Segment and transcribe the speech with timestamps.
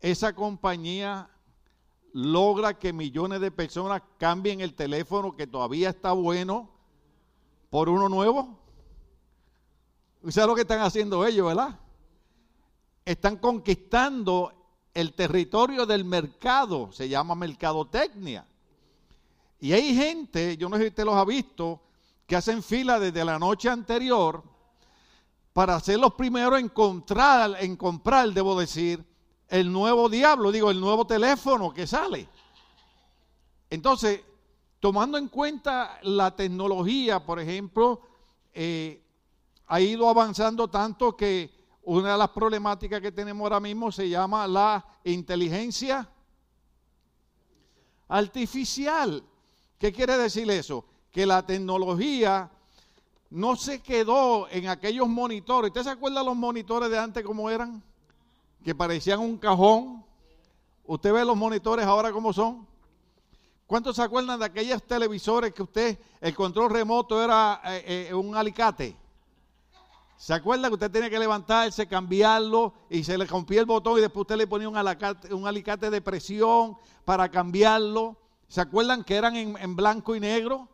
[0.00, 1.28] esa compañía
[2.12, 6.70] logra que millones de personas cambien el teléfono que todavía está bueno
[7.70, 8.58] por uno nuevo.
[10.28, 11.78] ¿Sabes lo que están haciendo ellos, verdad?
[13.04, 14.52] Están conquistando
[14.94, 18.46] el territorio del mercado, se llama mercadotecnia.
[19.60, 21.82] Y hay gente, yo no sé si usted los ha visto,
[22.26, 24.42] que hacen fila desde la noche anterior
[25.56, 29.02] para ser los primeros en comprar, en comprar, debo decir,
[29.48, 32.28] el nuevo diablo, digo, el nuevo teléfono que sale.
[33.70, 34.20] Entonces,
[34.80, 38.02] tomando en cuenta la tecnología, por ejemplo,
[38.52, 39.02] eh,
[39.66, 41.50] ha ido avanzando tanto que
[41.84, 46.06] una de las problemáticas que tenemos ahora mismo se llama la inteligencia
[48.08, 49.24] artificial.
[49.78, 50.84] ¿Qué quiere decir eso?
[51.10, 52.50] Que la tecnología
[53.36, 55.68] no se quedó en aquellos monitores.
[55.68, 57.82] ¿Usted se acuerda los monitores de antes cómo eran?
[58.64, 60.02] Que parecían un cajón.
[60.86, 62.66] ¿Usted ve los monitores ahora cómo son?
[63.66, 68.34] ¿Cuántos se acuerdan de aquellos televisores que usted, el control remoto era eh, eh, un
[68.34, 68.96] alicate?
[70.16, 74.00] ¿Se acuerda que usted tenía que levantarse, cambiarlo y se le rompía el botón y
[74.00, 78.16] después usted le ponía un alicate, un alicate de presión para cambiarlo?
[78.48, 80.70] ¿Se acuerdan que eran en, blanco y negro?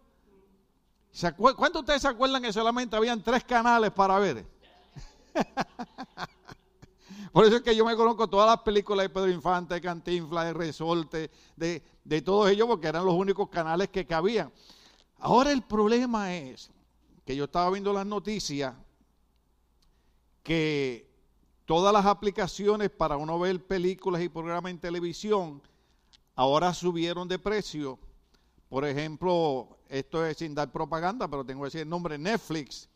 [1.36, 4.46] ¿Cuántos de ustedes se acuerdan que solamente habían tres canales para ver?
[7.32, 10.46] Por eso es que yo me conozco todas las películas de Pedro Infante, de Cantinflas,
[10.46, 14.52] de Resorte, de, de todos ellos, porque eran los únicos canales que cabían.
[15.18, 16.70] Ahora el problema es
[17.24, 18.74] que yo estaba viendo las noticias
[20.42, 21.08] que
[21.64, 25.62] todas las aplicaciones para uno ver películas y programas en televisión
[26.34, 27.98] ahora subieron de precio.
[28.68, 32.88] Por ejemplo, esto es sin dar propaganda, pero tengo que decir el nombre, Netflix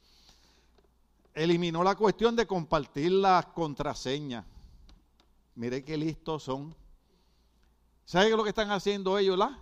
[1.35, 4.47] eliminó la cuestión de compartir las contraseñas.
[5.57, 6.75] Mire qué listos son.
[8.07, 9.37] ¿Sabe lo que están haciendo ellos?
[9.37, 9.59] La?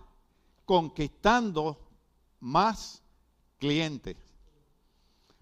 [0.63, 1.77] Conquistando
[2.39, 3.03] más
[3.59, 4.15] clientes.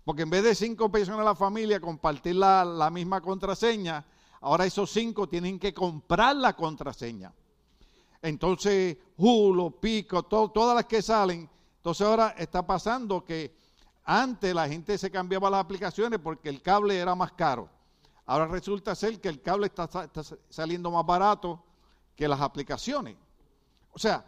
[0.03, 4.03] Porque en vez de cinco personas de la familia compartir la, la misma contraseña,
[4.41, 7.31] ahora esos cinco tienen que comprar la contraseña.
[8.19, 11.52] Entonces, Hulu, Pico, todas las que salen.
[11.83, 13.53] Entonces ahora está pasando que
[14.05, 17.69] antes la gente se cambiaba las aplicaciones porque el cable era más caro.
[18.25, 19.89] Ahora resulta ser que el cable está,
[20.49, 21.61] saliendo más barato
[22.15, 23.17] que las aplicaciones.
[23.91, 24.23] O sea,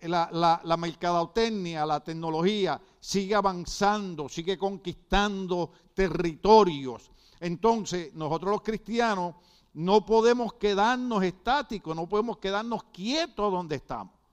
[0.00, 7.10] la, mercadotecnia, la tecnología sigue avanzando, sigue conquistando territorios.
[7.38, 9.34] Entonces, nosotros los cristianos
[9.74, 14.23] no podemos quedarnos estáticos, no podemos quedarnos quietos donde estamos.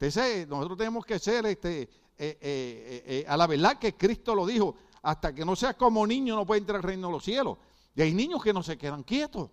[0.00, 4.46] Entonces, nosotros tenemos que ser, este, eh, eh, eh, a la verdad que Cristo lo
[4.46, 7.58] dijo, hasta que no seas como niño no puede entrar al reino de los cielos.
[7.96, 9.50] Y hay niños que no se quedan quietos.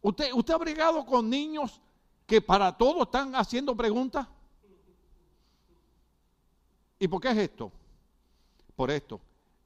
[0.00, 1.80] ¿Usted, usted ha brigado con niños
[2.24, 4.28] que para todo están haciendo preguntas?
[7.00, 7.72] ¿Y por qué es esto?
[8.76, 9.20] Por esto.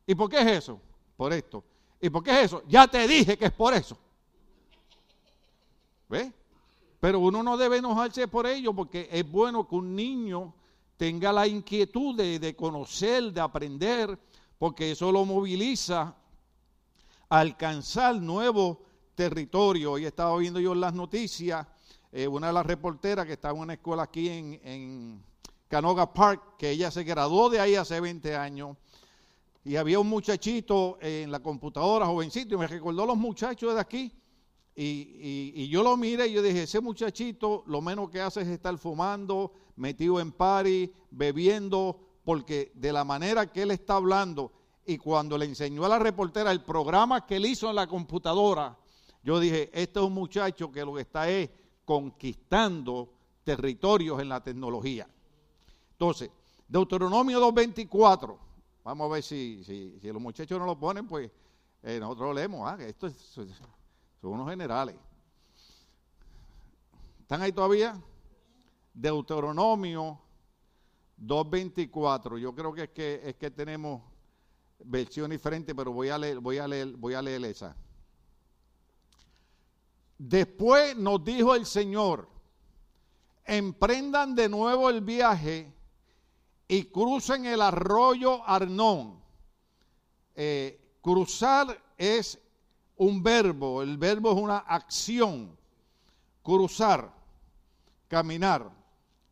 [0.07, 0.81] ¿Y por qué es eso?
[1.19, 1.63] Por esto.
[2.01, 2.63] ¿Y por qué es eso?
[2.67, 3.99] Ya te dije que es por eso.
[6.09, 6.33] ¿Ves?
[7.01, 10.55] Pero uno no debe enojarse por ello porque es bueno que un niño
[10.97, 14.19] tenga la inquietud de, conocer, de aprender,
[14.59, 16.15] porque eso lo moviliza
[17.29, 18.79] a alcanzar nuevos
[19.15, 19.93] territorios.
[19.93, 21.67] Hoy estaba viendo yo en las noticias,
[22.11, 25.23] eh, una de las reporteras que estaba en una escuela aquí en, en
[25.69, 28.77] Canoga Park, que ella se graduó de ahí hace 20 años
[29.69, 34.13] y había un muchachito en la computadora, jovencito, y me recordó los muchachos de aquí.
[34.81, 38.79] Y, yo lo miré y yo dije, ese muchachito lo menos que hace es estar
[38.79, 44.53] fumando, metido en party, bebiendo, porque de la manera que él está hablando,
[44.87, 48.79] y cuando le enseñó a la reportera el programa que él hizo en la computadora,
[49.25, 51.51] yo dije, este es un muchacho que lo que está es
[51.85, 55.09] conquistando territorios en la tecnología.
[55.91, 56.31] Entonces,
[56.69, 58.39] Deuteronomio 2.24
[58.89, 61.31] Vamos a ver si, si, los muchachos no lo ponen, pues
[61.83, 62.67] eh, nosotros leemos.
[62.67, 63.07] Ah, esto
[64.21, 64.97] son unos generales.
[67.21, 68.01] ¿Están ahí todavía?
[68.95, 70.21] Deuteronomio
[71.21, 72.39] 2.24.
[72.39, 74.03] Yo creo que es que es que tenemos
[74.81, 77.77] versión diferente, pero voy a leer, voy a leer, voy a leer esa.
[80.17, 82.29] Después nos dijo el Señor,
[83.45, 85.73] emprendan de nuevo el viaje
[86.67, 89.23] y crucen el arroyo Arnón.
[90.35, 92.39] Eh, cruzar es
[92.99, 95.57] un verbo, el verbo es una acción.
[96.43, 97.13] Cruzar,
[98.09, 98.71] caminar.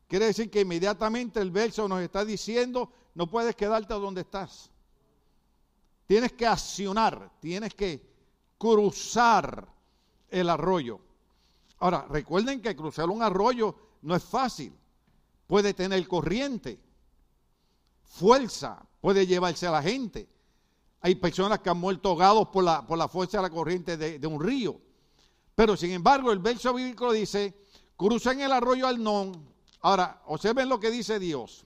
[0.08, 4.70] Quiere decir que inmediatamente el verso nos está diciendo, no puedes quedarte donde estás.
[6.06, 8.06] Tienes que accionar, tienes que
[8.58, 9.68] cruzar
[10.28, 11.00] el arroyo.
[11.78, 14.72] Ahora, recuerden que cruzar un arroyo no es fácil.
[15.46, 16.78] Puede tener corriente,
[18.04, 20.28] fuerza, puede llevarse a la gente.
[21.00, 24.18] Hay personas que han muerto ahogados por la, por la fuerza de la corriente de,
[24.18, 24.80] de un río.
[25.54, 27.54] Pero sin embargo, el verso bíblico dice,
[27.96, 29.48] cruzan el arroyo Arnón.
[29.80, 31.64] Ahora, observen lo que dice Dios.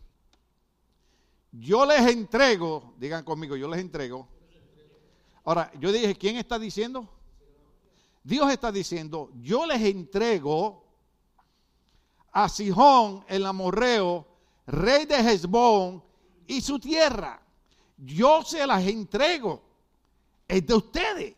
[1.52, 4.28] Yo les entrego, digan conmigo, yo les entrego.
[5.44, 7.08] Ahora, yo dije, ¿quién está diciendo?
[8.22, 10.84] Dios está diciendo, yo les entrego
[12.30, 14.26] a Sijón el amorreo,
[14.66, 16.04] rey de Hezbón,
[16.46, 17.42] y su tierra.
[18.00, 19.62] Yo se las entrego.
[20.48, 21.34] Es de ustedes.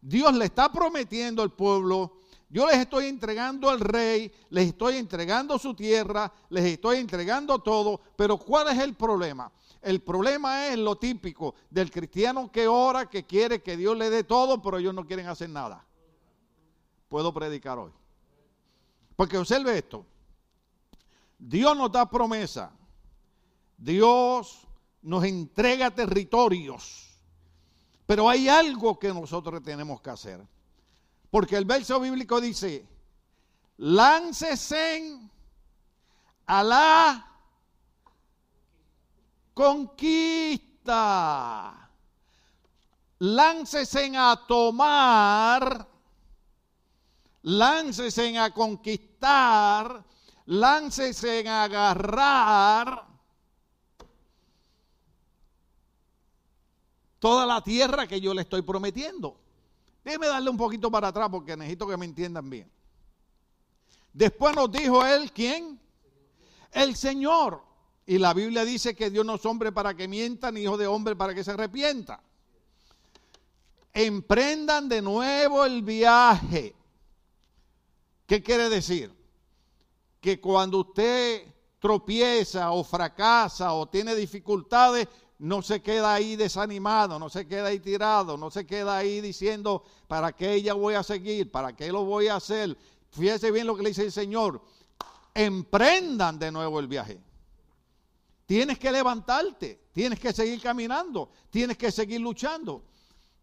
[0.00, 2.18] Dios le está prometiendo al pueblo,
[2.50, 8.00] yo les estoy entregando al rey, les estoy entregando su tierra, les estoy entregando todo,
[8.14, 9.50] pero ¿cuál es el problema?
[9.80, 14.24] El problema es lo típico del cristiano que ora, que quiere que Dios le dé
[14.24, 15.84] todo, pero ellos no quieren hacer nada.
[17.08, 17.92] Puedo predicar hoy.
[19.16, 20.04] Porque observe esto.
[21.38, 22.72] Dios nos da promesa.
[23.76, 24.66] Dios
[25.04, 27.16] nos entrega territorios.
[28.06, 30.40] Pero hay algo que nosotros tenemos que hacer.
[31.30, 32.84] Porque el verso bíblico dice,
[33.76, 35.30] láncesen
[36.46, 37.32] a la
[39.54, 40.64] conquista.
[43.20, 45.88] Láncesen a tomar,
[47.42, 50.04] láncesen a conquistar,
[50.46, 53.13] láncesen a agarrar
[57.24, 59.40] toda la tierra que yo le estoy prometiendo.
[60.04, 62.70] Déjeme darle un poquito para atrás porque necesito que me entiendan bien.
[64.12, 65.80] Después nos dijo él, ¿quién?
[66.70, 67.62] El Señor.
[68.04, 70.86] Y la Biblia dice que Dios no es hombre para que mienta, ni hijo de
[70.86, 72.20] hombre para que se arrepienta.
[73.94, 76.76] Emprendan de nuevo el viaje.
[78.26, 79.10] ¿Qué quiere decir?
[80.20, 81.42] Que cuando usted
[81.78, 87.80] tropieza o fracasa o tiene dificultades, no se queda ahí desanimado, no se queda ahí
[87.80, 91.50] tirado, no se queda ahí diciendo, ¿para qué ella voy a seguir?
[91.50, 92.76] ¿Para qué lo voy a hacer?
[93.10, 94.62] Fíjese bien lo que le dice el Señor.
[95.34, 97.20] Emprendan de nuevo el viaje.
[98.46, 102.84] Tienes que levantarte, tienes que seguir caminando, tienes que seguir luchando.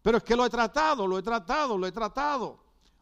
[0.00, 2.58] Pero es que lo he tratado, lo he tratado, lo he tratado.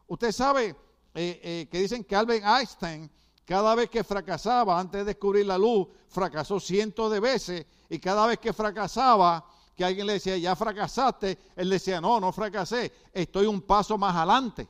[0.07, 0.75] Usted sabe
[1.13, 3.09] eh, eh, que dicen que Albert Einstein,
[3.45, 8.25] cada vez que fracasaba antes de descubrir la luz, fracasó cientos de veces y cada
[8.25, 9.45] vez que fracasaba,
[9.75, 14.15] que alguien le decía, ya fracasaste, él decía, no, no fracasé, estoy un paso más
[14.15, 14.65] adelante.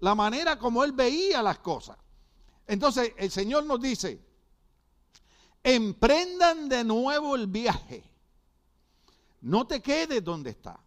[0.00, 1.96] La manera como él veía las cosas.
[2.66, 4.22] Entonces el Señor nos dice,
[5.64, 8.04] emprendan de nuevo el viaje.
[9.40, 10.78] No te quedes donde está.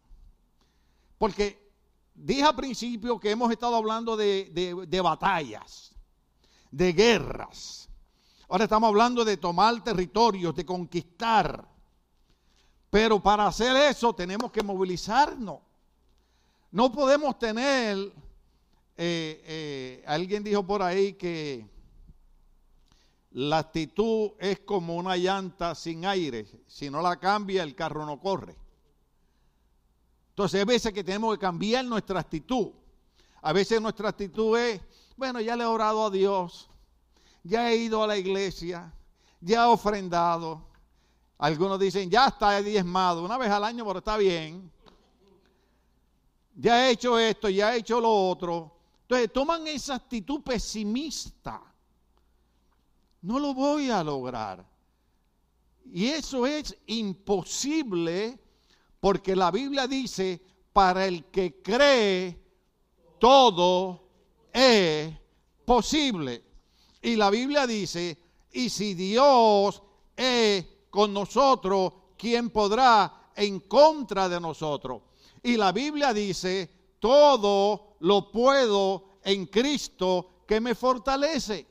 [1.18, 1.74] Porque
[2.13, 5.96] dije al principio que hemos estado hablando de, de batallas,
[6.70, 7.88] de guerras.
[8.50, 11.68] Ahora estamos hablando de tomar territorios, de conquistar.
[12.89, 15.60] Pero para hacer eso tenemos que movilizarnos.
[16.72, 17.98] No podemos tener,
[18.98, 21.63] eh, eh, alguien dijo por ahí que
[23.32, 26.48] la actitud es como una llanta sin aire.
[26.68, 28.56] Si no la cambia, el carro no corre.
[30.29, 32.72] Entonces hay veces que tenemos que cambiar nuestra actitud.
[33.44, 34.82] A veces nuestra actitud es,
[35.15, 36.70] bueno, ya le he orado a Dios,
[37.43, 38.91] ya he ido a la iglesia,
[39.41, 40.67] ya he ofrendado.
[41.38, 44.69] Algunos dicen, ya está diezmado, una vez al año, pero está bien.
[46.55, 48.75] Ya he hecho esto, ya he hecho lo otro.
[49.03, 51.62] Entonces toman esa actitud pesimista.
[53.22, 54.65] No lo voy a lograr.
[55.91, 58.38] Y eso es imposible
[59.00, 60.41] porque la Biblia dice,
[60.74, 62.38] para el que cree,
[63.17, 64.03] todo
[64.51, 65.13] es
[65.65, 66.43] posible.
[67.01, 68.18] Y la Biblia dice,
[68.51, 69.82] y si Dios
[70.15, 75.01] es con nosotros, ¿quién podrá en contra de nosotros?
[75.44, 81.68] Y la Biblia dice, todo lo puedo en Cristo que me fortalece.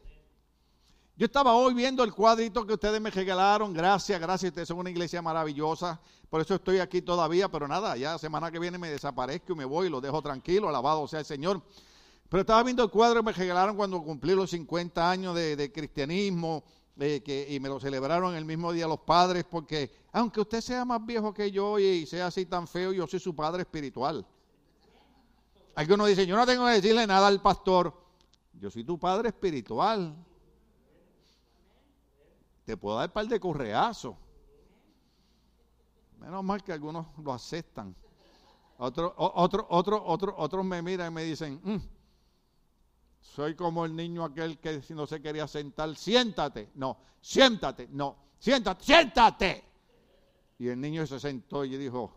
[1.16, 3.74] Yo estaba hoy viendo el cuadrito que ustedes me regalaron.
[3.74, 4.50] Gracias, gracias.
[4.50, 6.00] Ustedes son una iglesia maravillosa.
[6.30, 7.48] Por eso estoy aquí todavía.
[7.50, 10.68] Pero nada, ya semana que viene me desaparezco y me voy y lo dejo tranquilo.
[10.68, 11.60] Alabado sea el Señor.
[12.28, 16.62] Pero estaba viendo el cuadro que me regalaron cuando cumplí los 50 años de, cristianismo
[16.96, 21.32] y me lo celebraron el mismo día los padres porque aunque usted sea más viejo
[21.32, 24.26] que yo y sea así tan feo, yo soy su padre espiritual.
[25.74, 27.94] Algunos dicen, yo no tengo que decirle nada al pastor,
[28.52, 30.14] yo soy tu padre espiritual.
[32.64, 34.16] Te puedo dar un par de correazos.
[36.18, 37.94] Menos mal que algunos lo aceptan.
[38.76, 41.97] Otro, otro, otro, otro, otros me miran y me dicen, mm,
[43.20, 48.16] soy como el niño aquel que si no se quería sentar, siéntate, no, siéntate, no,
[48.38, 49.64] siéntate, siéntate.
[50.58, 52.12] Y el niño se sentó y dijo,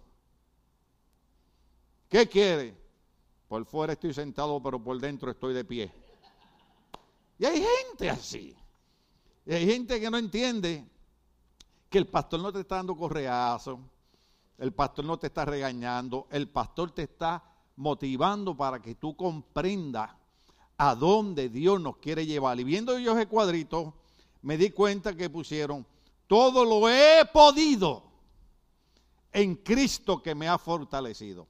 [2.10, 2.76] ¿qué quiere?
[3.48, 5.92] Por fuera estoy sentado, pero por dentro estoy de pie.
[7.38, 8.56] Y hay gente así.
[9.46, 10.88] Y hay gente que no entiende
[11.90, 13.80] que el pastor no te está dando correazo,
[14.58, 17.44] el pastor no te está regañando, el pastor te está
[17.76, 20.12] motivando para que tú comprendas
[20.84, 22.60] a dónde Dios nos quiere llevar.
[22.60, 23.94] Y viendo yo ese cuadrito,
[24.42, 25.86] me di cuenta que pusieron,
[26.26, 28.02] todo lo he podido
[29.32, 31.46] en Cristo que me ha fortalecido.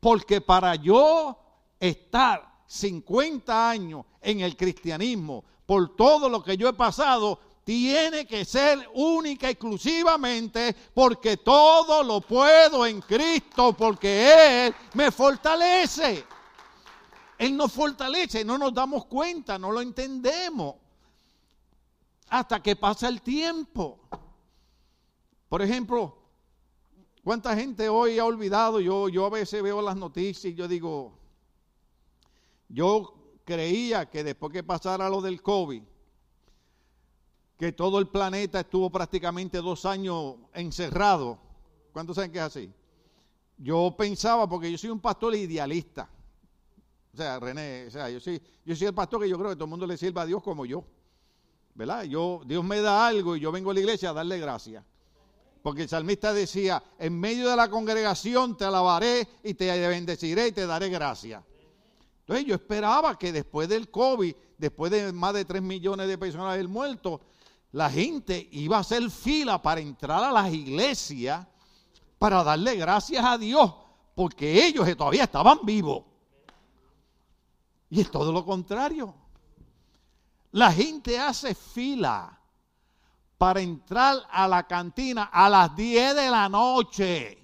[0.00, 1.38] Porque para yo
[1.78, 8.46] estar 50 años en el cristianismo, por todo lo que yo he pasado, tiene que
[8.46, 16.24] ser única, exclusivamente, porque todo lo puedo en Cristo, porque Él me fortalece.
[17.38, 20.76] Él nos fortalece, no nos damos cuenta, no lo entendemos.
[22.28, 24.00] Hasta que pasa el tiempo.
[25.48, 26.16] Por ejemplo,
[27.22, 28.80] ¿cuánta gente hoy ha olvidado?
[28.80, 31.18] Yo, yo a veces veo las noticias y yo digo,
[32.68, 33.14] yo
[33.44, 35.82] creía que después que pasara lo del COVID,
[37.58, 41.38] que todo el planeta estuvo prácticamente dos años encerrado.
[41.92, 42.72] ¿Cuántos saben que es así?
[43.56, 46.10] Yo pensaba, porque yo soy un pastor idealista.
[47.14, 49.54] O sea, René, o sea, yo soy, yo soy el pastor que yo creo que
[49.54, 50.84] todo el mundo le sirva a Dios como yo.
[51.72, 52.02] ¿Verdad?
[52.02, 54.84] Yo, Dios me da algo y yo vengo a la iglesia a darle gracias.
[55.62, 60.52] Porque el salmista decía, en medio de la congregación te alabaré y te bendeciré y
[60.52, 61.44] te daré gracias.
[62.20, 66.54] Entonces yo esperaba que después del COVID, después de más de 3 millones de personas
[66.54, 67.20] haber muerto,
[67.70, 71.46] la gente iba a hacer fila para entrar a las iglesias
[72.18, 73.72] para darle gracias a Dios,
[74.16, 76.13] porque ellos todavía estaban vivos.
[77.94, 79.14] Y es todo lo contrario.
[80.50, 82.36] La gente hace fila
[83.38, 87.38] para entrar a la cantina a las 10 de la noche.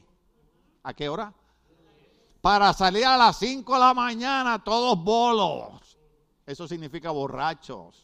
[0.83, 1.33] ¿A qué hora?
[2.41, 5.99] para salir a las 5 de la mañana todos bolos.
[6.47, 8.03] Eso significa borrachos.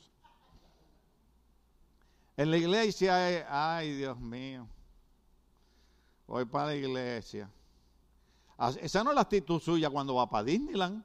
[2.36, 4.68] En la iglesia, ay Dios mío,
[6.26, 7.50] voy para la iglesia.
[8.80, 11.02] Esa no es la actitud suya cuando va para Disneyland.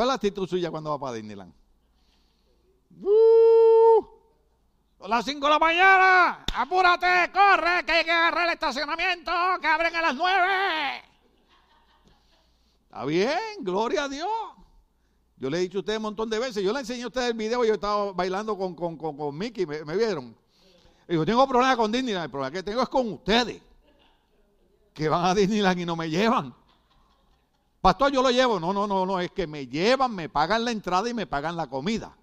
[0.00, 1.52] ¿Cuál es la actitud suya cuando va para Disneyland?
[4.98, 9.30] A las 5 de la mañana, apúrate, corre, que hay que agarrar el estacionamiento,
[9.60, 11.02] que abren a las 9.
[12.84, 14.30] Está bien, gloria a Dios.
[15.36, 17.32] Yo le he dicho a ustedes un montón de veces, yo le enseñé a ustedes
[17.32, 20.34] el video, yo estaba bailando con, con, con, Mickey, ¿me, vieron?
[21.10, 23.60] Y yo tengo problemas con Disneyland, el problema que tengo es con ustedes,
[24.94, 26.54] que van a Disneyland y no me llevan.
[27.80, 28.60] Pastor, yo lo llevo.
[28.60, 31.56] No, no, no, no, es que me llevan, me pagan la entrada y me pagan
[31.56, 32.16] la comida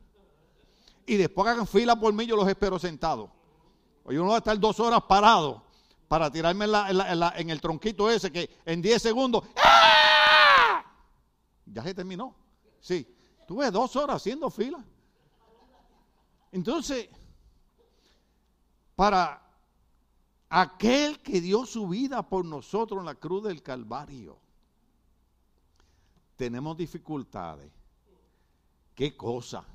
[1.07, 3.29] y después hagan fila por mí, yo los espero sentados.
[4.03, 5.63] O yo no voy a estar dos horas parado
[6.07, 9.43] para tirarme en, el tronquito ese que en 10 segundos.
[9.55, 10.83] ¡ah!
[11.65, 12.35] Ya se terminó.
[12.81, 13.07] Sí,
[13.47, 14.83] tuve dos horas haciendo fila.
[16.51, 17.09] Entonces,
[18.95, 19.41] para
[20.49, 24.39] aquel que dio su vida por nosotros en la cruz del Calvario,
[26.37, 27.69] tenemos dificultades.
[28.95, 29.65] ¿Qué cosa?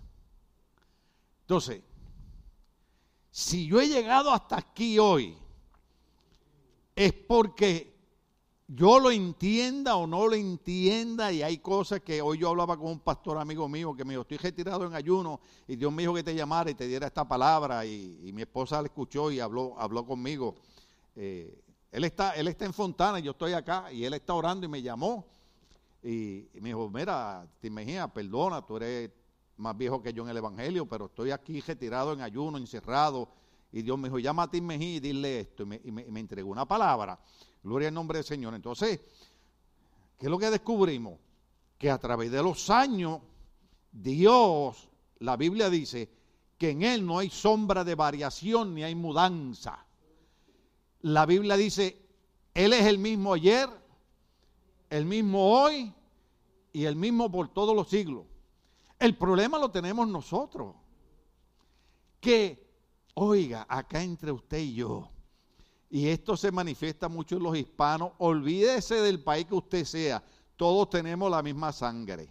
[1.42, 1.82] Entonces,
[3.30, 5.36] si yo he llegado hasta aquí hoy,
[6.94, 7.92] es porque
[8.68, 12.86] yo lo entienda o no lo entienda y hay cosas que hoy yo hablaba con
[12.86, 16.14] un pastor amigo mío que me dijo, estoy retirado en ayuno y Dios me dijo
[16.14, 19.74] que te llamara y te diera esta palabra y, mi esposa la escuchó y habló,
[19.78, 20.54] habló conmigo.
[21.16, 24.64] Eh, él, está, él está en Fontana y yo estoy acá y él está orando
[24.64, 25.26] y me llamó
[26.02, 29.10] y, me dijo, mira, te Mejía, perdona, tú eres
[29.56, 33.28] más viejo que yo en el Evangelio, pero estoy aquí retirado en ayuno, encerrado.
[33.70, 35.62] Y Dios me dijo, llama a Tim y dile esto.
[35.62, 37.18] Y me, entregó una palabra.
[37.62, 38.54] Gloria al nombre del Señor.
[38.54, 39.00] Entonces,
[40.18, 41.18] ¿qué es lo que descubrimos?
[41.78, 43.20] Que a través de los años,
[43.92, 44.90] Dios,
[45.20, 46.10] la Biblia dice,
[46.58, 49.84] que en Él no hay sombra de variación ni hay mudanza.
[51.00, 51.98] La Biblia dice,
[52.54, 53.68] Él es el mismo ayer,
[54.92, 55.90] el mismo hoy
[56.70, 58.26] y el mismo por todos los siglos.
[58.98, 60.74] El problema lo tenemos nosotros.
[62.20, 62.70] Que,
[63.14, 65.08] oiga, acá entre usted y yo,
[65.88, 70.22] y esto se manifiesta mucho en los hispanos, olvídese del país que usted sea,
[70.56, 72.30] todos tenemos la misma sangre.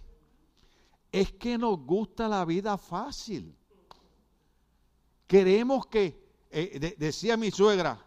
[1.12, 3.58] Es que nos gusta la vida fácil.
[5.26, 8.06] Queremos que, eh, decía mi suegra,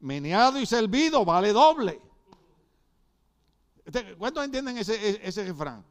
[0.00, 2.09] meneado y servido vale doble.
[4.18, 5.84] ¿Cuántos entienden ese, ese refrán?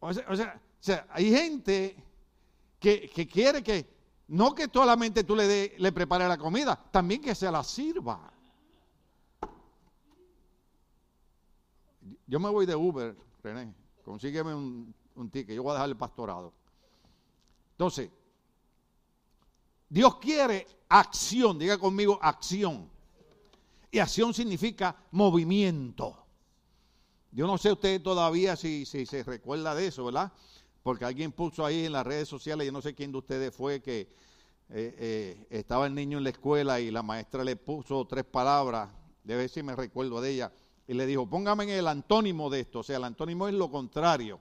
[0.00, 1.96] O sea, hay gente
[2.78, 3.86] que, quiere que,
[4.28, 8.32] no que solamente tú le, de, le prepares la comida, también que se la sirva.
[12.26, 13.72] Yo me voy de Uber, René,
[14.04, 16.52] consígueme un, un ticket, yo voy a dejar el pastorado.
[17.72, 18.10] Entonces,
[19.88, 22.90] Dios quiere acción, diga conmigo acción.
[23.90, 26.21] Y acción significa movimiento.
[27.34, 30.30] Yo no sé usted todavía si, se recuerda de eso, ¿verdad?
[30.82, 33.80] Porque alguien puso ahí en las redes sociales, yo no sé quién de ustedes fue
[33.80, 34.00] que
[34.68, 38.90] eh, eh, estaba el niño en la escuela y la maestra le puso tres palabras,
[39.24, 40.52] debe si me recuerdo de ella,
[40.86, 43.70] y le dijo, póngame en el antónimo de esto, o sea, el antónimo es lo
[43.70, 44.38] contrario.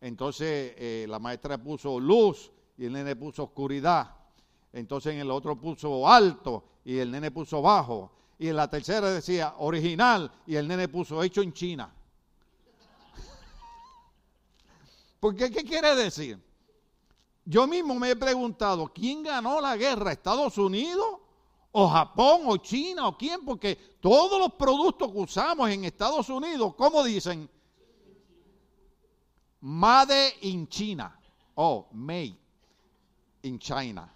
[0.00, 4.14] Entonces eh, la maestra puso luz y el nene puso oscuridad.
[4.72, 8.10] Entonces en el otro puso alto y el nene puso bajo.
[8.38, 11.94] Y en la tercera decía original y el nene puso hecho en China.
[15.24, 16.38] Porque, ¿qué quiere decir?
[17.46, 20.12] Yo mismo me he preguntado, ¿quién ganó la guerra?
[20.12, 21.18] ¿Estados Unidos?
[21.72, 22.42] ¿O Japón?
[22.44, 23.08] ¿O China?
[23.08, 23.42] ¿O quién?
[23.42, 27.48] Porque todos los productos que usamos en Estados Unidos, ¿cómo dicen?
[29.62, 31.18] Made in China.
[31.54, 32.36] O made
[33.44, 34.12] in China.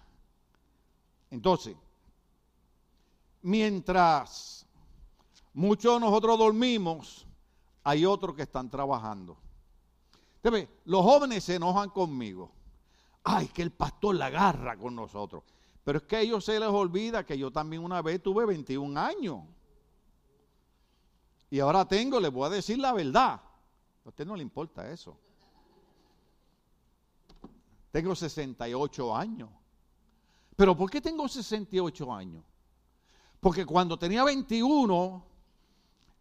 [1.31, 1.75] Entonces,
[3.41, 4.63] mientras
[5.55, 7.25] muchos de nosotros dormimos,
[7.83, 9.48] hay otros que están trabajando
[10.85, 12.51] los jóvenes se enojan conmigo.
[13.23, 15.43] Ay, que el pastor la agarra con nosotros.
[15.83, 18.99] Pero es que a ellos se les olvida que yo también una vez tuve 21
[18.99, 19.43] años.
[21.49, 23.41] Y ahora tengo, les voy a decir la verdad.
[24.05, 25.17] A usted no le importa eso.
[27.91, 29.49] Tengo 68 años.
[30.55, 32.43] ¿Pero por qué tengo 68 años?
[33.39, 35.23] Porque cuando tenía 21,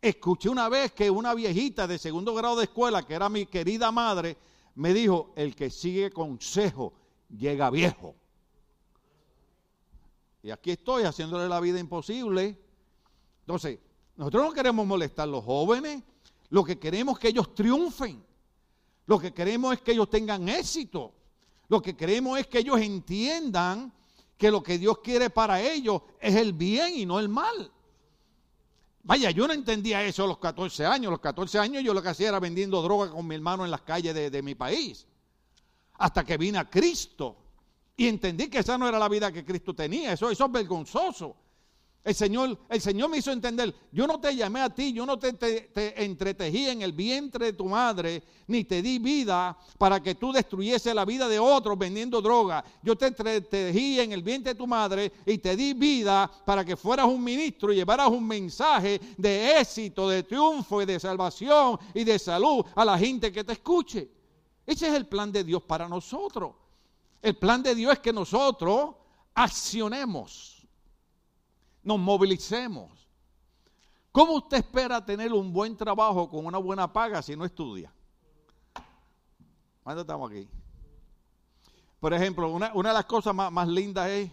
[0.01, 3.91] Escuché una vez que una viejita de segundo grado de escuela, que era mi querida
[3.91, 4.37] madre,
[4.77, 6.93] me dijo, el que sigue consejo
[7.29, 8.15] llega viejo.
[10.43, 12.57] Y aquí estoy haciéndole la vida imposible.
[13.41, 13.81] Entonces,
[14.17, 16.03] nosotros no queremos molestar a los jóvenes,
[16.51, 18.25] lo que queremos es que ellos triunfen,
[19.07, 21.13] lo que queremos es que ellos tengan éxito,
[21.69, 23.93] lo que queremos es que ellos entiendan
[24.37, 27.71] que lo que Dios quiere para ellos es el bien y no el mal.
[29.09, 31.09] Vaya, yo no entendía eso a los 14 años.
[31.09, 33.71] A los 14 años yo lo que hacía era vendiendo droga con mi hermano en
[33.71, 35.07] las calles de, mi país.
[35.95, 37.35] Hasta que vine a Cristo.
[37.97, 40.13] Y entendí que esa no era la vida que Cristo tenía.
[40.13, 41.35] Eso, es vergonzoso.
[42.05, 45.19] El Señor, el Señor me hizo entender, yo no te llamé a ti, yo no
[45.19, 50.15] te, te, entretejí en el vientre de tu madre, ni te di vida para que
[50.15, 52.65] tú destruyese la vida de otros vendiendo droga.
[52.83, 56.77] Yo te entretejí en el vientre de tu madre y te di vida para que
[56.77, 62.05] fueras un ministro y llevaras un mensaje de éxito, de triunfo y de salvación y
[62.05, 64.09] de salud a la gente que te escuche.
[64.65, 66.53] Ese es el plan de Dios para nosotros.
[67.21, 68.95] El plan de Dios es que nosotros
[69.35, 70.58] accionemos
[71.89, 72.91] nos movilicemos.
[74.13, 77.91] ¿Cómo usted espera tener un buen trabajo con una buena paga si no estudia?
[79.83, 80.47] ¿Cuándo estamos aquí?
[81.99, 84.31] Por ejemplo, una, de las cosas más, lindas es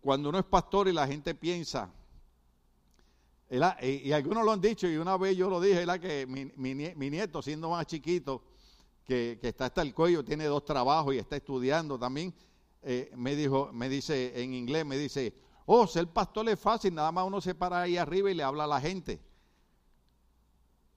[0.00, 1.90] cuando uno es pastor y la gente piensa,
[3.50, 7.68] y, algunos lo han dicho, y una vez yo lo dije, que mi, nieto, siendo
[7.68, 8.42] más chiquito,
[9.04, 12.32] que, está hasta el cuello, tiene dos trabajos y está estudiando también,
[12.82, 15.34] eh, me dijo, me dice en inglés, me dice,
[15.68, 18.64] Oh, ser pastor es fácil, nada más uno se para ahí arriba y le habla
[18.64, 19.20] a la gente.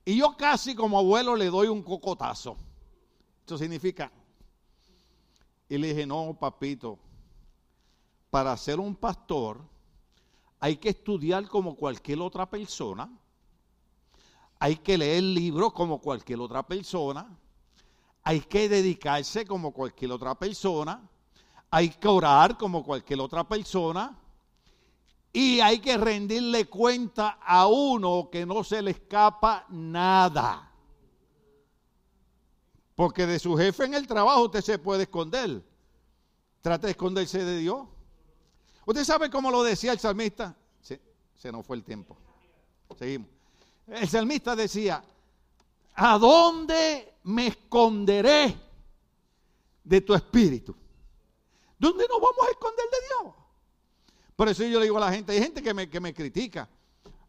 [0.04, 2.56] Y yo casi como abuelo le doy un cocotazo.
[3.44, 4.12] Eso significa.
[5.68, 7.00] Y le dije, no, papito,
[8.30, 9.60] para ser un pastor
[10.60, 13.10] hay que estudiar como cualquier otra persona.
[14.60, 17.26] Hay que leer libros como cualquier otra persona.
[18.22, 21.08] Hay que dedicarse como cualquier otra persona.
[21.70, 24.19] Hay que orar como cualquier otra persona
[25.32, 30.72] y hay que rendirle cuenta a uno que no se le escapa nada.
[32.94, 35.64] Porque de su jefe en el trabajo usted se puede esconder.
[36.60, 37.86] Trate de esconderse de Dios.
[38.84, 40.54] ¿Usted sabe cómo lo decía el salmista?
[40.80, 41.00] Se,
[41.36, 42.16] se nos fue el tiempo.
[42.98, 43.28] Seguimos.
[43.86, 45.02] El salmista decía,
[45.94, 48.56] ¿a dónde me esconderé
[49.84, 50.74] de tu espíritu?
[51.78, 53.34] ¿Dónde nos vamos a esconder de Dios?
[54.40, 56.66] Por eso yo le digo a la gente, hay gente que me, que me critica.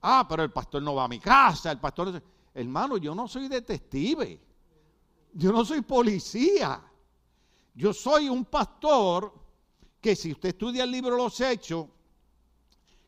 [0.02, 2.24] Ah, pero el pastor no va a mi casa, el pastor...
[2.54, 4.40] Hermano, yo no soy detective.
[5.34, 6.82] Yo no soy policía.
[7.76, 9.34] Yo soy un pastor
[10.00, 11.88] que si usted estudia el libro Los Hechos,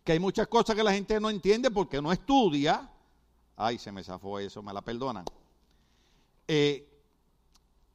[0.03, 2.91] que hay muchas cosas que la gente no entiende porque no estudia.
[3.55, 5.23] Ay, se me zafó eso, me la perdonan.
[6.45, 6.85] Eh,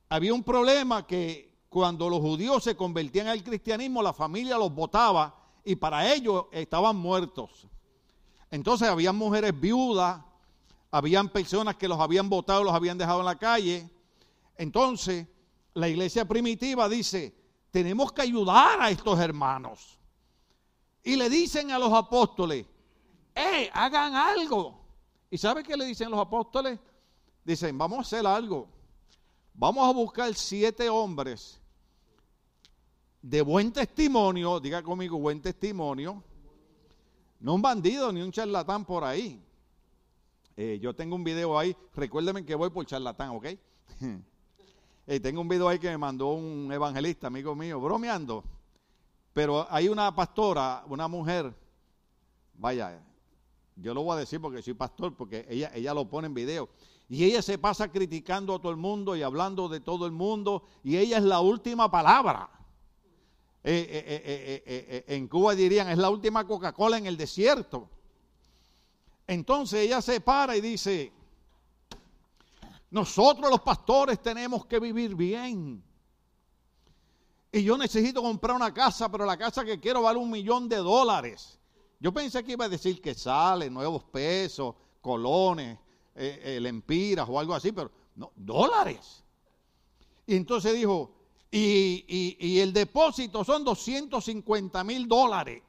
[0.09, 5.38] había un problema que cuando los judíos se convertían al cristianismo, la familia los votaba
[5.69, 7.69] y para ellos estaban muertos.
[8.51, 10.19] Entonces habían mujeres viudas,
[10.91, 13.87] habían personas que los habían votado, los habían dejado en la calle.
[14.57, 15.27] Entonces,
[15.75, 17.35] la iglesia primitiva dice,
[17.71, 19.99] tenemos que ayudar a estos hermanos.
[21.03, 22.65] Y le dicen a los apóstoles,
[23.35, 24.81] ¡eh, hagan algo!
[25.31, 26.79] ¿Y sabe qué le dicen los apóstoles?
[27.45, 28.71] Dicen, vamos a hacer algo.
[29.53, 31.61] Vamos a buscar siete hombres
[33.23, 36.23] de buen testimonio, diga conmigo buen testimonio,
[37.41, 39.43] no un bandido ni un charlatán por ahí.
[40.57, 43.47] Eh, yo tengo un video ahí, recuérdenme que voy por charlatán, ¿ok?
[45.11, 48.45] Eh, tengo un video ahí que me mandó un evangelista, amigo mío, bromeando.
[49.33, 51.51] Pero hay una pastora, una mujer,
[52.53, 53.03] vaya,
[53.75, 56.69] yo lo voy a decir porque soy pastor, porque ella, ella lo pone en video.
[57.09, 60.65] Y ella se pasa criticando a todo el mundo y hablando de todo el mundo.
[60.85, 62.51] Y ella es la última palabra.
[63.65, 67.89] Eh, eh, eh, en Cuba dirían, es la última Coca-Cola en el desierto.
[69.27, 71.13] Entonces ella se para y dice,
[72.91, 75.83] nosotros los pastores tenemos que vivir bien.
[77.51, 80.77] Y yo necesito comprar una casa, pero la casa que quiero vale un millón de
[80.77, 81.59] dólares.
[82.01, 85.79] Yo pensé que iba a decir que sale, nuevos pesos, colones,
[86.15, 89.25] lempiras o algo así, pero no, dólares.
[90.27, 91.18] Y entonces dijo,
[91.51, 95.63] y, el depósito son 250 mil dólares.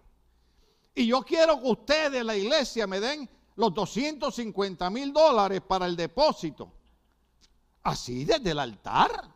[0.93, 5.95] Y yo quiero que ustedes, la iglesia, me den los 250 mil dólares para el
[5.95, 6.71] depósito.
[7.83, 9.29] Así desde el altar.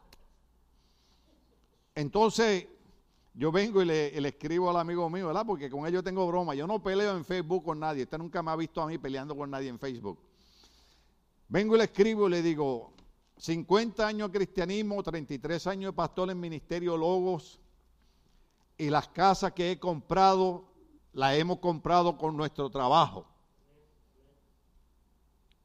[1.96, 2.68] Entonces,
[3.36, 5.46] yo vengo y le, escribo al amigo mío, ¿verdad?
[5.46, 6.54] Porque con ellos tengo broma.
[6.56, 8.04] Yo no peleo en Facebook con nadie.
[8.04, 10.20] Usted nunca me ha visto a mí peleando con nadie en Facebook.
[11.48, 12.93] Vengo y le escribo y le digo,
[13.44, 17.60] 50 años de cristianismo, 33 años de pastor en Ministerio Logos
[18.78, 20.64] y las casas que he comprado
[21.12, 23.26] las hemos comprado con nuestro trabajo.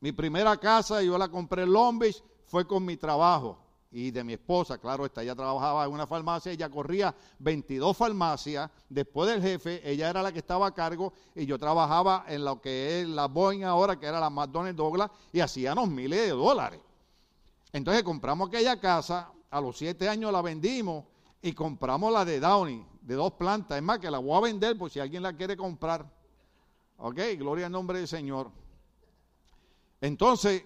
[0.00, 3.60] Mi primera casa, yo la compré en Long Beach, fue con mi trabajo
[3.92, 8.68] y de mi esposa, claro, esta, ella trabajaba en una farmacia, ella corría 22 farmacias,
[8.88, 12.60] después del jefe, ella era la que estaba a cargo y yo trabajaba en lo
[12.60, 16.80] que es la Boeing ahora, que era la McDonnell Douglas, y hacíamos miles de dólares.
[17.72, 21.04] Entonces compramos aquella casa, a los siete años la vendimos
[21.42, 23.76] y compramos la de Downey, de dos plantas.
[23.76, 26.10] Es más, que la voy a vender por si alguien la quiere comprar.
[26.98, 28.50] Ok, gloria al nombre del Señor.
[30.00, 30.64] Entonces,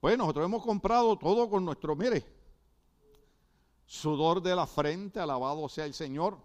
[0.00, 2.24] pues nosotros hemos comprado todo con nuestro, mire,
[3.86, 6.38] sudor de la frente, alabado sea el Señor.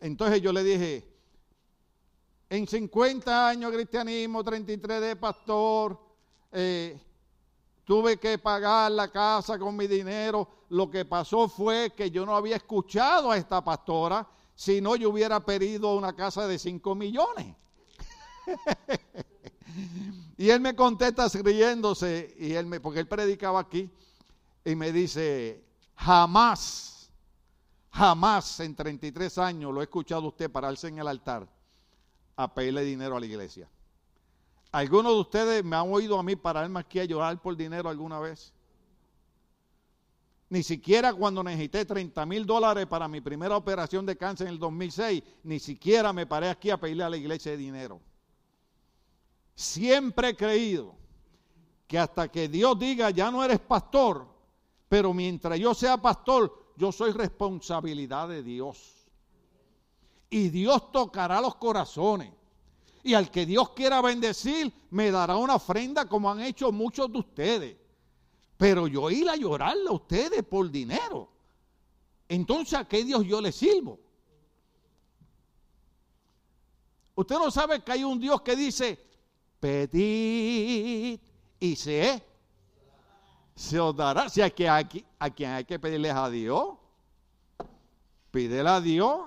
[0.00, 1.16] Entonces yo le dije,
[2.48, 5.98] en 50 años cristianismo, 33 de pastor,
[6.52, 7.00] eh,
[7.86, 10.48] tuve que pagar la casa con mi dinero.
[10.68, 15.10] Lo que pasó fue que yo no había escuchado a esta pastora, si no yo
[15.10, 17.54] hubiera pedido una casa de 5 millones.
[20.36, 23.88] y él me contesta riéndose, y él me, porque él predicaba aquí,
[24.64, 25.62] y me dice,
[25.94, 27.08] jamás,
[27.90, 31.48] jamás en 33 años lo he escuchado usted pararse en el altar
[32.34, 33.68] a pedirle dinero a la iglesia.
[34.72, 38.18] ¿Algunos de ustedes me han oído a mí pararme aquí a llorar por dinero alguna
[38.20, 38.52] vez?
[40.48, 44.58] Ni siquiera cuando necesité 30 mil dólares para mi primera operación de cáncer en el
[44.58, 48.00] 2006, ni siquiera me paré aquí a pedirle a la iglesia de dinero.
[49.54, 50.94] Siempre he creído
[51.88, 54.26] que hasta que Dios diga, ya no eres pastor,
[54.88, 59.08] pero mientras yo sea pastor, yo soy responsabilidad de Dios.
[60.28, 62.32] Y Dios tocará los corazones
[63.06, 67.18] y al que Dios quiera bendecir, me dará una ofrenda como han hecho muchos de
[67.18, 67.76] ustedes.
[68.56, 71.28] Pero yo ir a llorarle a ustedes por dinero.
[72.28, 74.00] Entonces, ¿a qué Dios yo le sirvo?
[77.14, 78.98] Usted no sabe que hay un Dios que dice,
[79.60, 81.20] pedid
[81.60, 82.20] y se,
[83.54, 84.28] se os dará.
[84.28, 86.74] Si a, que a quien hay que pedirles a Dios,
[88.32, 89.20] pídele a Dios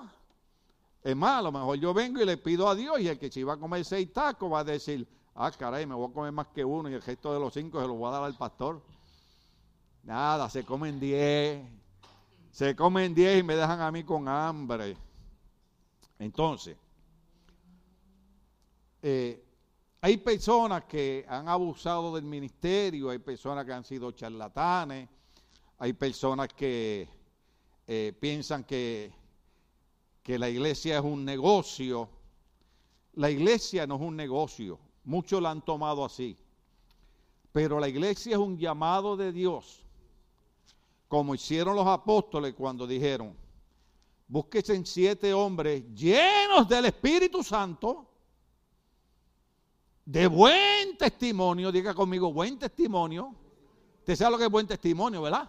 [1.02, 3.30] es más, a lo mejor yo vengo y le pido a Dios y el que
[3.30, 6.32] se iba a comer seis tacos va a decir, ah, caray, me voy a comer
[6.32, 8.36] más que uno y el resto de los cinco se los voy a dar al
[8.36, 8.82] pastor.
[10.02, 11.66] Nada, se comen diez.
[12.50, 14.96] Se comen diez y me dejan a mí con hambre.
[16.18, 16.76] Entonces,
[19.02, 19.42] eh,
[20.02, 25.08] hay personas que han abusado del ministerio, hay personas que han sido charlatanes,
[25.78, 27.08] hay personas que
[27.86, 29.19] eh, piensan que
[30.22, 32.08] que la iglesia es un negocio
[33.14, 36.36] la iglesia no es un negocio, muchos la han tomado así,
[37.52, 39.84] pero la iglesia es un llamado de Dios,
[41.08, 43.36] como hicieron los apóstoles cuando dijeron,
[44.28, 48.06] búsquese en siete hombres llenos del Espíritu Santo,
[50.04, 53.34] de buen testimonio, diga conmigo, buen testimonio.
[53.98, 55.48] Usted sabe lo que es buen testimonio, ¿verdad?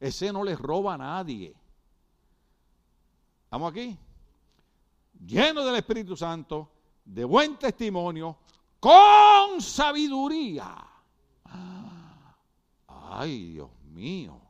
[0.00, 1.54] Ese no le roba a nadie.
[3.46, 3.96] ¿Estamos aquí?
[5.24, 6.68] Lleno del Espíritu Santo,
[7.04, 8.36] de buen testimonio,
[8.80, 10.74] con sabiduría.
[12.88, 14.40] Ay, Dios mío.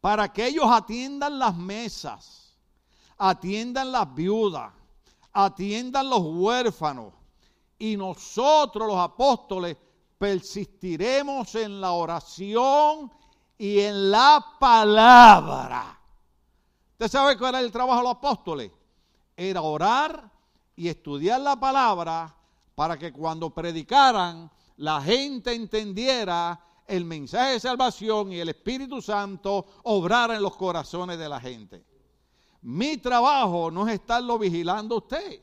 [0.00, 2.56] Para que ellos atiendan las mesas,
[3.18, 4.72] atiendan las viudas,
[5.32, 7.12] atiendan los huérfanos.
[7.80, 9.76] Y nosotros los apóstoles
[10.18, 13.10] persistiremos en la oración
[13.58, 15.97] y en la palabra.
[17.00, 18.72] ¿Usted sabe cuál era el trabajo de los apóstoles?
[19.36, 20.32] Era orar
[20.74, 22.34] y estudiar la palabra
[22.74, 26.58] para que cuando predicaran la gente entendiera
[26.88, 31.84] el mensaje de salvación y el Espíritu Santo obrara en los corazones de la gente.
[32.62, 35.40] Mi trabajo no es estarlo vigilando a usted.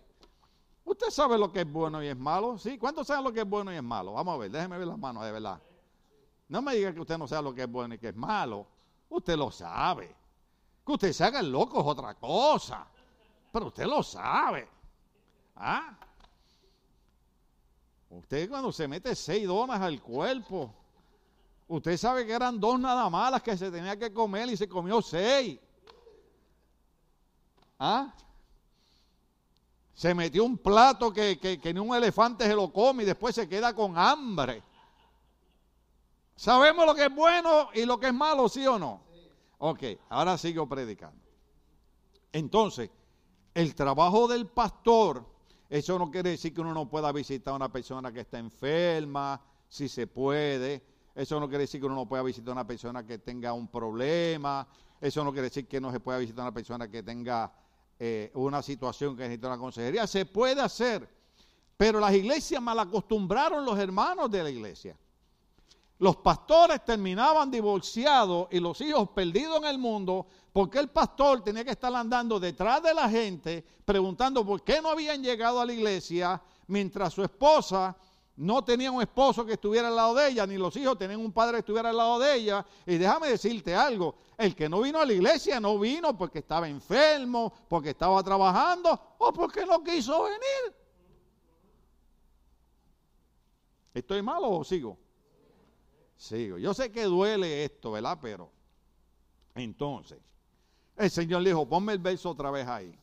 [0.83, 2.77] Usted sabe lo que es bueno y es malo, ¿sí?
[2.77, 4.11] ¿Cuántos saben lo que es bueno y es malo?
[4.11, 5.61] Vamos a ver, déjeme ver las manos de verdad.
[6.49, 8.67] No me diga que usted no sabe lo que es bueno y que es malo.
[9.07, 10.24] Usted lo sabe.
[10.85, 12.85] Que usted se haga el loco es otra cosa.
[13.51, 14.67] Pero usted lo sabe.
[15.55, 15.97] ¿Ah?
[18.09, 20.73] Usted cuando se mete seis donas al cuerpo,
[21.67, 25.01] usted sabe que eran dos nada malas que se tenía que comer y se comió
[25.01, 25.59] seis.
[27.79, 28.13] ¿Ah?
[29.93, 33.49] Se metió un plato que, que ni un elefante se lo come y después se
[33.49, 34.61] queda con hambre.
[36.35, 39.04] ¿Sabemos lo que es bueno y lo que es malo, sí o no?
[39.67, 41.25] Ok, ahora sigo predicando.
[42.31, 42.91] Entonces,
[43.55, 45.25] el trabajo del pastor,
[45.67, 49.41] eso no quiere decir que uno no pueda visitar a una persona que está enferma,
[49.67, 50.83] si se puede.
[51.15, 53.67] Eso no quiere decir que uno no pueda visitar a una persona que tenga un
[53.67, 54.67] problema.
[55.01, 57.51] Eso no quiere decir que no se pueda visitar a una persona que tenga
[57.97, 60.05] eh, una situación que necesita una consejería.
[60.05, 61.09] Se puede hacer.
[61.75, 64.95] Pero las iglesias mal acostumbraron los hermanos de la iglesia.
[65.97, 71.63] Los pastores terminaban divorciados y los hijos perdidos en el mundo porque el pastor tenía
[71.63, 75.73] que estar andando detrás de la gente preguntando por qué no habían llegado a la
[75.73, 77.95] iglesia mientras su esposa
[78.37, 81.31] no tenía un esposo que estuviera al lado de ella, ni los hijos tenían un
[81.31, 82.65] padre que estuviera al lado de ella.
[82.85, 86.67] Y déjame decirte algo, el que no vino a la iglesia no vino porque estaba
[86.67, 90.75] enfermo, porque estaba trabajando o porque no quiso venir.
[93.93, 94.97] ¿Estoy malo o sigo?
[96.15, 96.57] Sigo.
[96.57, 98.17] Yo sé que duele esto, ¿verdad?
[98.21, 98.51] Pero
[99.53, 100.19] entonces,
[100.95, 102.97] el Señor le dijo, ponme el verso otra vez ahí.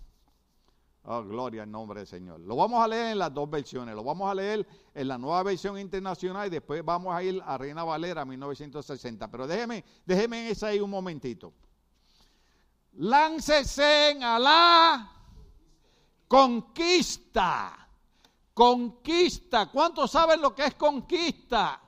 [1.05, 2.38] Oh, gloria al nombre del Señor.
[2.40, 3.94] Lo vamos a leer en las dos versiones.
[3.94, 7.59] Lo vamos a leer en la nueva versión internacional y después vamos a ir a
[7.59, 9.29] Reina Valera 1960.
[9.29, 11.53] Pero déjeme, déjeme esa ahí un momentito.
[12.92, 15.12] Láncese a la
[16.29, 17.88] conquista.
[18.55, 19.66] Conquista.
[19.70, 21.81] ¿Cuántos saben lo que es conquista?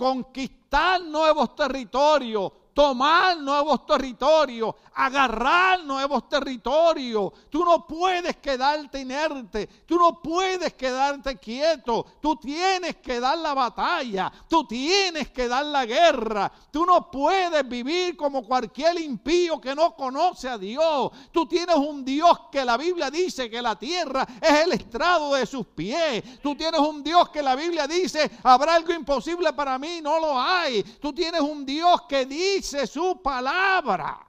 [0.00, 7.32] Conquistar nuevos territorios, tomar nuevos territorios, agarrar nuevos territorios.
[7.48, 13.54] Tú no puedes quedarte inerte, tú no puedes quedarte quieto, tú tienes que dar la
[13.54, 19.74] batalla, tú tienes que dar la guerra, tú no puedes vivir como cualquier impío que
[19.74, 21.10] no conoce a Dios.
[21.32, 25.46] Tú tienes un Dios que la Biblia dice que la tierra es el estrado de
[25.46, 26.40] sus pies.
[26.42, 30.40] Tú tienes un Dios que la Biblia dice, habrá algo imposible para mí, no lo
[30.40, 30.82] hay.
[31.00, 34.26] Tú tienes un Dios que dice su palabra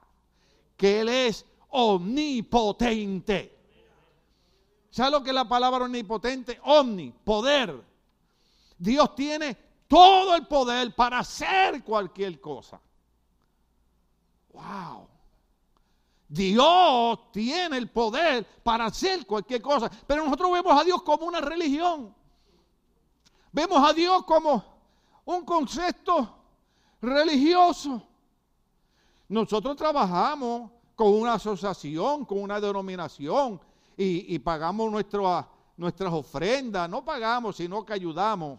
[0.76, 3.58] que Él es omnipotente.
[4.90, 6.60] ¿Sabe lo que es la palabra omnipotente?
[6.64, 7.82] Omni, poder.
[8.78, 9.56] Dios tiene
[9.88, 12.80] todo el poder para hacer cualquier cosa.
[14.52, 15.08] Wow.
[16.28, 19.90] Dios tiene el poder para hacer cualquier cosa.
[20.06, 22.14] Pero nosotros vemos a Dios como una religión.
[23.52, 24.64] Vemos a Dios como
[25.24, 26.34] un concepto
[27.00, 28.02] religioso.
[29.32, 33.58] Nosotros trabajamos con una asociación, con una denominación
[33.96, 36.86] y, pagamos nuestras ofrendas.
[36.90, 38.58] No pagamos, sino que ayudamos.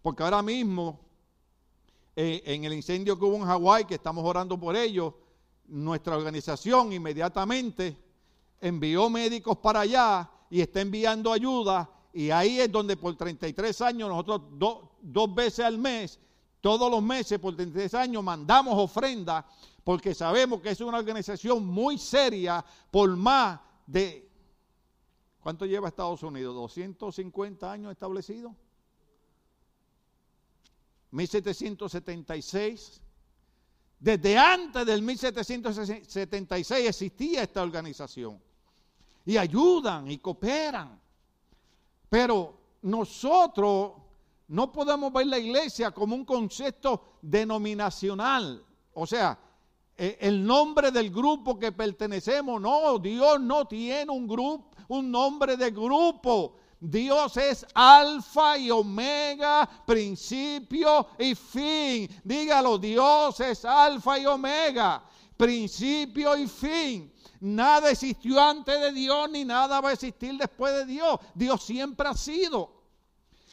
[0.00, 0.98] Porque ahora mismo,
[2.16, 5.14] eh, en el incendio que hubo en Hawái, que estamos orando por ello,
[5.66, 7.94] nuestra organización inmediatamente
[8.58, 11.90] envió médicos para allá y está enviando ayuda.
[12.14, 14.40] Y ahí es donde por 33 años nosotros
[15.02, 16.18] dos veces al mes,
[16.62, 19.44] todos los meses por 33 años mandamos ofrendas
[19.86, 24.28] porque sabemos que es una organización muy seria por más de
[25.40, 26.76] ¿Cuánto lleva Estados Unidos?
[26.76, 28.52] ¿250 años establecido?
[31.12, 33.00] 1776.
[34.00, 38.42] Desde antes del 1776 existía esta organización.
[39.24, 41.00] Y ayudan y cooperan.
[42.10, 43.92] Pero nosotros
[44.48, 48.64] no podemos ver la iglesia como un concepto denominacional.
[48.94, 49.45] O sea,
[49.96, 52.60] el nombre del grupo que pertenecemos.
[52.60, 56.56] No, Dios no tiene un grupo, un nombre de grupo.
[56.78, 62.08] Dios es alfa y omega, principio y fin.
[62.22, 65.02] Dígalo, Dios es alfa y omega,
[65.36, 67.12] principio y fin.
[67.40, 71.18] Nada existió antes de Dios ni nada va a existir después de Dios.
[71.34, 72.76] Dios siempre ha sido.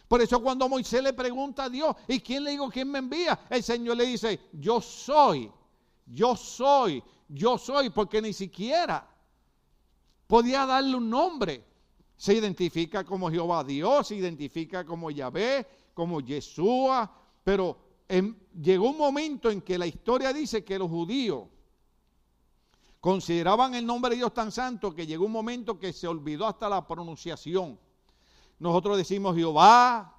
[0.07, 3.39] Por eso cuando Moisés le pregunta a Dios, ¿y quién le digo quién me envía?
[3.49, 5.51] El Señor le dice, yo soy,
[6.05, 9.07] yo soy, yo soy, porque ni siquiera
[10.27, 11.63] podía darle un nombre.
[12.17, 17.11] Se identifica como Jehová Dios, se identifica como Yahvé, como Yeshua,
[17.43, 17.77] pero
[18.61, 21.47] llegó un momento en que la historia dice que los judíos
[22.99, 26.69] consideraban el nombre de Dios tan santo que llegó un momento que se olvidó hasta
[26.69, 27.77] la pronunciación.
[28.59, 30.15] Nosotros decimos Jehová,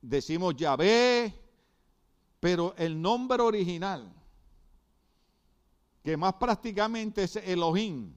[0.00, 1.34] decimos Yahvé,
[2.40, 4.10] pero el nombre original,
[6.04, 8.14] que más prácticamente es Elohim,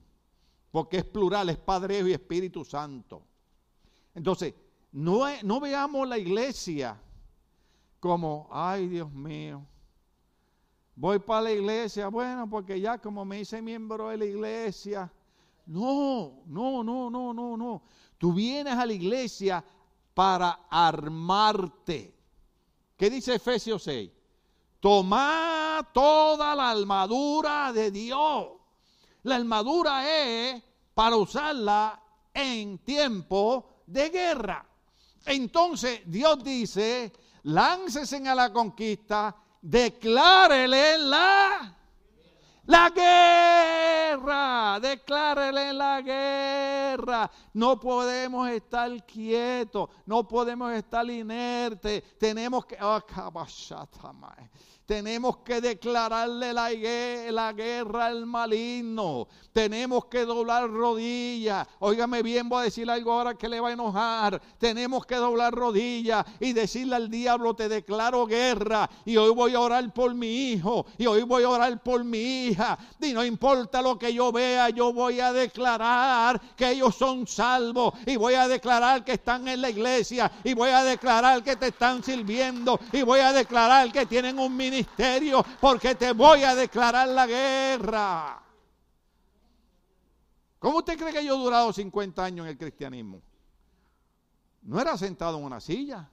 [0.70, 3.22] porque es plural, es Padre y Espíritu Santo.
[4.14, 4.54] Entonces,
[4.92, 7.00] no, no veamos la iglesia
[7.98, 9.64] como, ay Dios mío,
[10.94, 15.10] voy para la iglesia, bueno, porque ya como me hice miembro de la iglesia.
[15.64, 17.82] No, no, no, no, no, no.
[18.18, 19.64] Tú vienes a la iglesia
[20.12, 22.14] para armarte.
[22.98, 24.10] ¿Qué dice Efesios 6?
[24.80, 28.48] Toma toda la armadura de Dios.
[29.24, 30.62] La armadura es
[30.94, 32.00] para usarla
[32.32, 34.66] en tiempo de guerra.
[35.26, 37.12] Entonces Dios dice,
[37.42, 41.77] láncese a la conquista, declárele la
[42.68, 47.30] la guerra, declárele la guerra.
[47.54, 52.02] No podemos estar quietos, no podemos estar inertes.
[52.18, 52.76] Tenemos que.
[52.80, 53.02] Oh,
[54.88, 56.72] tenemos que declararle la,
[57.52, 59.28] guerra al maligno.
[59.52, 61.66] Tenemos que doblar rodillas.
[61.80, 64.40] Óigame bien, voy a decir algo ahora que le va a enojar.
[64.56, 68.88] Tenemos que doblar rodillas y decirle al diablo, te declaro guerra.
[69.04, 70.86] Y hoy voy a orar por mi hijo.
[70.96, 72.78] Y hoy voy a orar por mi hija.
[73.02, 77.92] Y no importa lo que yo vea, yo voy a declarar que ellos son salvos.
[78.06, 80.32] Y voy a declarar que están en la iglesia.
[80.44, 82.80] Y voy a declarar que te están sirviendo.
[82.90, 84.77] Y voy a declarar que tienen un ministerio
[85.60, 88.42] porque te voy a declarar la guerra.
[90.58, 93.22] ¿Cómo usted cree que yo he durado 50 años en el cristianismo?
[94.62, 96.10] No era sentado en una silla,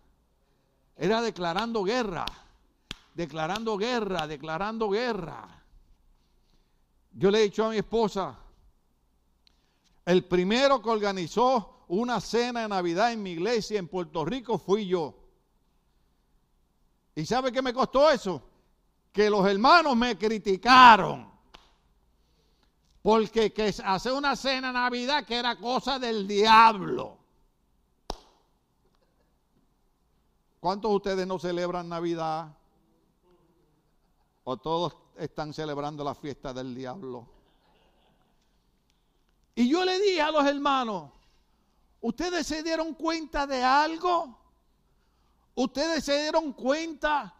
[0.96, 2.26] era declarando guerra,
[3.14, 5.64] declarando guerra, declarando guerra.
[7.12, 8.38] Yo le he dicho a mi esposa,
[10.06, 14.88] el primero que organizó una cena de Navidad en mi iglesia en Puerto Rico fui
[14.88, 15.16] yo.
[17.16, 18.42] ¿Y sabe qué me costó eso?
[19.16, 21.32] Que los hermanos me criticaron.
[23.02, 27.18] Porque que hacer una cena Navidad que era cosa del diablo.
[30.60, 32.58] ¿Cuántos de ustedes no celebran Navidad?
[34.44, 37.26] ¿O todos están celebrando la fiesta del diablo?
[39.56, 41.10] Y yo le dije a los hermanos,
[42.02, 44.38] ¿ustedes se dieron cuenta de algo?
[45.54, 47.34] ¿Ustedes se dieron cuenta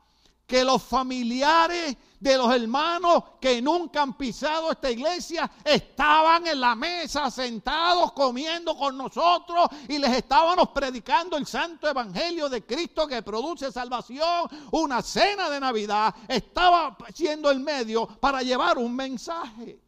[0.46, 6.76] que los familiares de los hermanos que nunca han pisado esta iglesia estaban en la
[6.76, 13.22] mesa sentados comiendo con nosotros y les estábamos predicando el santo evangelio de Cristo que
[13.22, 14.50] produce salvación.
[14.72, 19.80] Una cena de Navidad estaba siendo el medio para llevar un mensaje.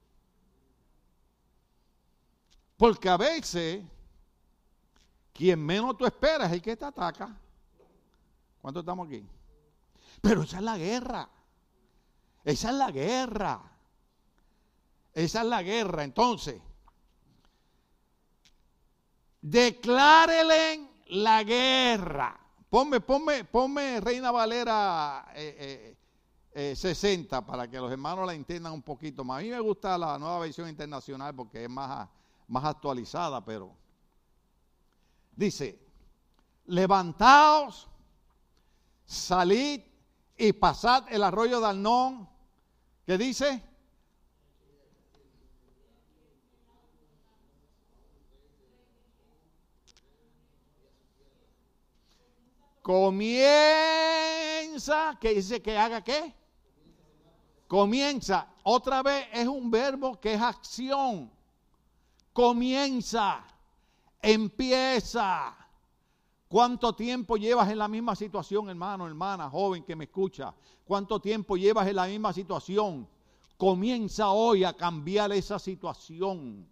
[2.77, 3.83] Porque a veces
[5.33, 7.35] quien menos tú esperas es el que te ataca.
[8.59, 9.23] ¿Cuántos estamos aquí?
[10.21, 11.29] Pero esa es la guerra.
[12.43, 13.61] Esa es la guerra.
[15.13, 16.03] Esa es la guerra.
[16.03, 16.61] Entonces,
[19.41, 22.39] declárele la guerra.
[22.69, 25.95] Ponme, ponme, ponme Reina Valera 60 eh,
[26.53, 26.75] eh,
[27.31, 29.39] eh, para que los hermanos la entiendan un poquito más.
[29.39, 32.09] A mí me gusta la nueva versión internacional porque es más,
[32.47, 33.73] más actualizada, pero
[35.35, 35.79] dice,
[36.65, 37.87] levantaos,
[39.05, 39.81] salid
[40.37, 42.29] y pasad el arroyo de Arnón,
[43.05, 43.63] ¿qué dice?
[52.81, 53.47] Comienza,
[55.19, 56.33] que dice que haga qué?
[57.67, 58.47] Comienza.
[58.63, 61.29] Otra vez es un verbo que es acción.
[62.31, 63.43] Comienza.
[64.21, 65.66] Empieza
[66.47, 70.53] ¿Cuánto tiempo llevas en la misma situación, hermano, hermana, joven que me escucha?
[70.85, 73.05] ¿Cuánto tiempo llevas en la misma situación?
[73.57, 76.65] Comienza hoy a cambiar esa situación.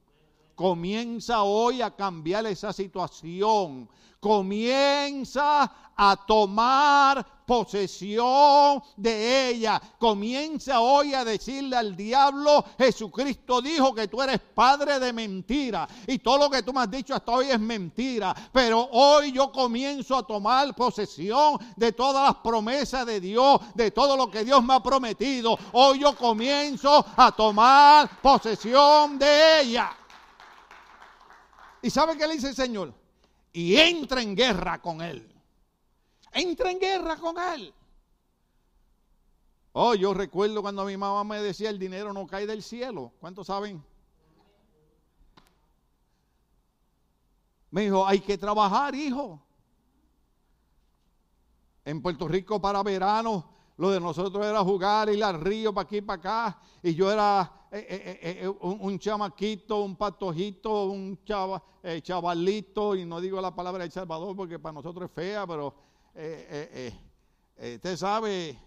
[0.56, 3.90] Comienza hoy a cambiar esa situación.
[4.20, 9.82] Comienza a tomar posesión de ella.
[10.00, 16.20] Comienza hoy a decirle al diablo, Jesucristo dijo que tú eres padre de mentira y
[16.20, 18.36] todo lo que tú me has dicho hasta hoy es mentira.
[18.52, 24.18] Pero hoy yo comienzo a tomar posesión de todas las promesas de Dios, de todo
[24.18, 25.58] lo que Dios me ha prometido.
[25.74, 29.96] Hoy yo comienzo a tomar posesión de ella.
[31.86, 32.94] ¿Y sabe qué le dice el Señor?
[33.54, 35.36] Y entra en guerra con él
[36.36, 37.74] entra en guerra con él.
[39.72, 43.12] Oh, yo recuerdo cuando mi mamá me decía el dinero no cae del cielo.
[43.20, 43.84] ¿Cuántos saben?
[47.72, 49.42] Me dijo, hay que trabajar, hijo.
[51.84, 56.02] En Puerto Rico para verano, lo de nosotros era jugar, ir al río para aquí
[56.02, 56.62] para acá.
[56.82, 61.20] Y yo era eh, eh, eh, un, chamaquito, un patojito, un
[62.02, 62.96] chavalito.
[62.96, 65.76] Y no digo la palabra El Salvador porque para nosotros es fea, pero
[66.14, 68.58] usted sabe,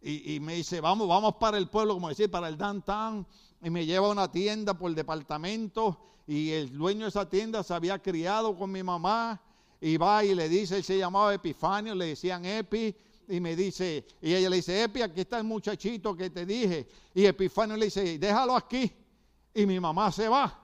[0.00, 3.26] y, me dice, vamos, vamos para el pueblo, como decir, para el downtown,
[3.62, 7.62] y me lleva a una tienda por el departamento, y el dueño de esa tienda
[7.62, 9.42] se había criado con mi mamá,
[9.78, 12.96] y va y le dice, se llamaba Epifanio, le decían Epi,
[13.28, 16.88] y me dice, y ella le dice, Epi, aquí está el muchachito que te dije,
[17.14, 18.90] y Epifanio le dice, déjalo aquí,
[19.52, 20.58] y mi mamá se va.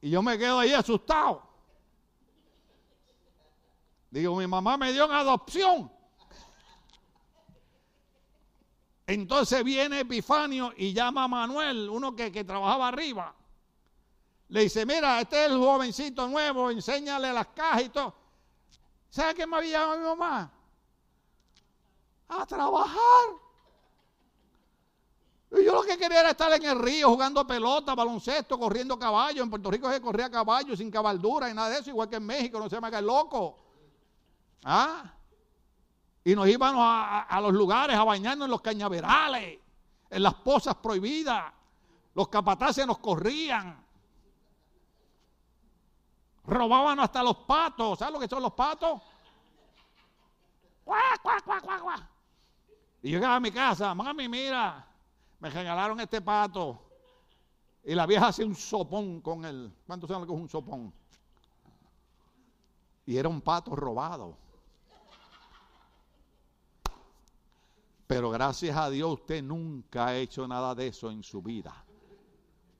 [0.00, 1.42] Y yo me quedo ahí asustado.
[4.10, 5.92] Digo, mi mamá me dio en adopción.
[9.06, 13.32] Entonces viene Epifanio y llama a Manuel, uno que, trabajaba arriba.
[14.48, 18.25] Le dice, mira, este es el jovencito nuevo, enséñale las cajas y todo.
[19.16, 20.50] ¿Sabe qué me había llamado mi mamá?
[22.28, 23.24] A trabajar.
[25.52, 29.42] Y yo lo que quería era estar en el río jugando pelota, baloncesto, corriendo caballo.
[29.42, 32.26] En Puerto Rico se corría caballo sin cabaldura y nada de eso, igual que en
[32.26, 33.58] México, no se me haga el loco.
[34.64, 35.14] ¿Ah?
[36.22, 39.58] Y nos íbamos a, los lugares a bañarnos en los cañaverales,
[40.10, 41.54] en las pozas prohibidas.
[42.14, 43.82] Los capataces nos corrían.
[46.46, 47.98] Robaban hasta los patos.
[47.98, 49.00] ¿Sabes lo que son los patos?
[53.02, 54.86] Y llegaba a mi casa, mami, mira,
[55.40, 56.82] me regalaron este pato.
[57.84, 59.72] Y la vieja hacía un sopón con él.
[59.86, 60.92] ¿Cuántos saben lo que es un sopón?
[63.04, 64.36] Y era un pato robado.
[68.06, 71.84] Pero gracias a Dios usted nunca ha hecho nada de eso en su vida.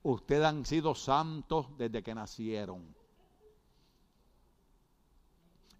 [0.02, 2.95] Ustedes han sido santos desde que nacieron.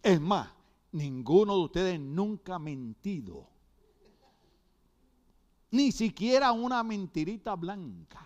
[0.07, 0.49] Es más,
[0.93, 3.45] ninguno de ustedes nunca ha mentido.
[5.73, 8.25] Ni siquiera una mentirita blanca.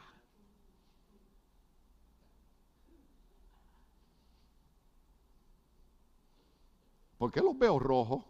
[7.17, 8.27] ¿Por qué los veo rojos?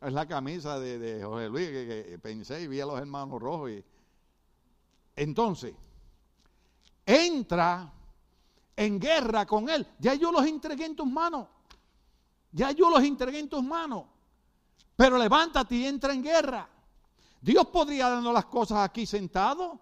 [0.00, 3.72] Es la camisa de, José Luis que, pensé y vi a los hermanos rojos.
[3.72, 3.84] Y...
[5.16, 5.74] Entonces,
[7.04, 7.92] entra
[8.76, 9.84] en guerra con él.
[9.98, 11.57] Ya yo los entregué en tus manos.
[12.52, 14.04] Ya yo los entregué en tus manos.
[14.96, 16.68] Pero levántate y entra en guerra.
[17.40, 19.78] Dios podría darnos las cosas aquí sentados,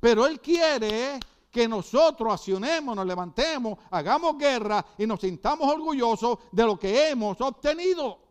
[0.00, 1.18] pero Él quiere
[1.50, 7.40] que nosotros accionemos, nos levantemos, hagamos guerra y nos sintamos orgullosos de lo que hemos
[7.40, 8.25] obtenido.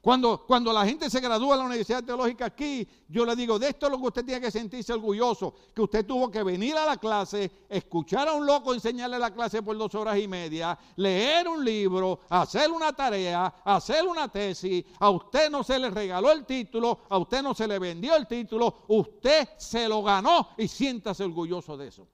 [0.00, 3.68] Cuando, cuando la gente se gradúa en la Universidad Teológica aquí, yo le digo, de
[3.68, 6.86] esto es lo que usted tiene que sentirse orgulloso, que usted tuvo que venir a
[6.86, 11.46] la clase, escuchar a un loco enseñarle la clase por dos horas y media, leer
[11.48, 16.46] un libro, hacer una tarea, hacer una tesis, a usted no se le regaló el
[16.46, 21.24] título, a usted no se le vendió el título, usted se lo ganó y siéntase
[21.24, 22.08] orgulloso de eso.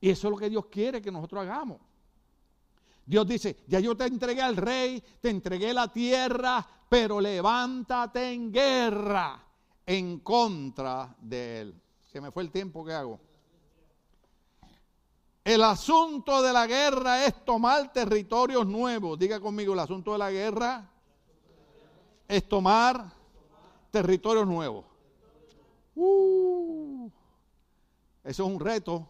[0.00, 1.87] Y eso es lo que Dios quiere que nosotros hagamos.
[3.08, 8.52] Dios dice, ya yo te entregué al rey, te entregué la tierra, pero levántate en
[8.52, 9.42] guerra
[9.86, 11.82] en contra de él.
[12.12, 13.18] Se me fue el tiempo que hago.
[15.42, 19.18] El asunto de la guerra es tomar territorios nuevos.
[19.18, 20.86] Diga conmigo, el asunto de la guerra
[22.28, 23.10] es tomar
[23.90, 24.84] territorios nuevos.
[25.94, 27.08] Uh,
[28.22, 29.08] eso es un reto.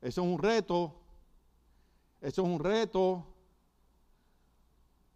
[0.00, 0.97] Eso es un reto
[2.20, 3.24] Eso es un reto.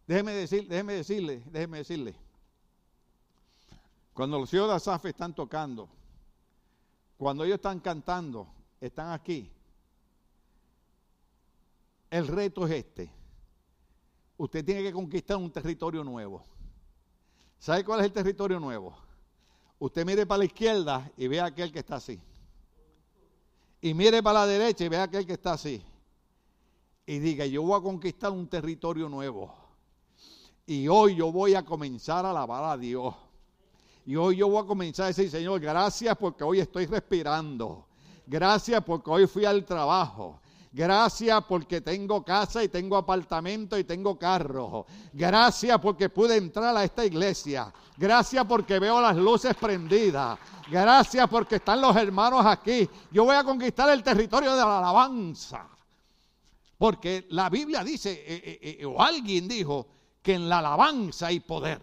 [0.07, 2.15] Déjeme, decir, déjeme decirle, déjeme decirle.
[4.13, 5.89] Cuando los hijos de Asaf están tocando,
[7.17, 8.47] cuando ellos están cantando,
[8.81, 9.51] están aquí.
[12.11, 13.11] El reto es este.
[14.37, 16.45] Usted tiene que conquistar un territorio nuevo.
[17.59, 18.95] ¿Sabe cuál es el territorio nuevo?
[19.79, 22.21] Usted mire para la izquierda y ve a aquel que está así.
[23.81, 25.83] Y mire para la derecha y ve a aquel que está así.
[27.05, 29.53] Y diga, yo voy a conquistar un territorio nuevo.
[30.67, 33.15] Y hoy yo voy a comenzar a alabar a Dios.
[34.07, 37.87] Y hoy yo voy a comenzar a decir, Señor, gracias porque hoy estoy respirando.
[38.27, 40.41] Gracias porque hoy fui al trabajo.
[40.73, 44.87] Gracias porque tengo casa y tengo apartamento y tengo carro.
[45.13, 47.73] Gracias porque pude entrar a esta iglesia.
[47.99, 50.39] Gracias porque veo las luces prendidas.
[50.71, 52.89] Gracias porque están los hermanos aquí.
[53.11, 55.69] Yo voy a conquistar el territorio de la alabanza.
[56.83, 59.87] Porque la Biblia dice, eh, eh, eh, o alguien dijo,
[60.21, 61.81] que en la alabanza hay poder.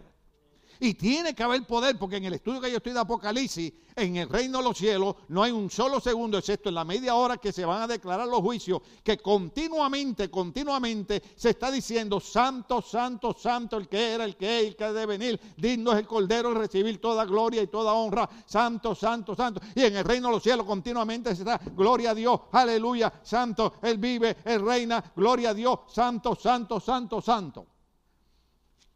[0.80, 4.16] Y tiene que haber poder, porque en el estudio que yo estoy de Apocalipsis, en
[4.16, 7.36] el reino de los cielos, no hay un solo segundo, excepto en la media hora
[7.36, 13.36] que se van a declarar los juicios, que continuamente, continuamente se está diciendo, santo, santo,
[13.38, 16.54] santo, el que era, el que es, el que debe venir, digno es el Cordero
[16.54, 19.60] de recibir toda gloria y toda honra, santo, santo, santo.
[19.74, 23.74] Y en el reino de los cielos continuamente se está, gloria a Dios, aleluya, santo,
[23.82, 27.66] Él vive, Él reina, gloria a Dios, santo, santo, santo, santo.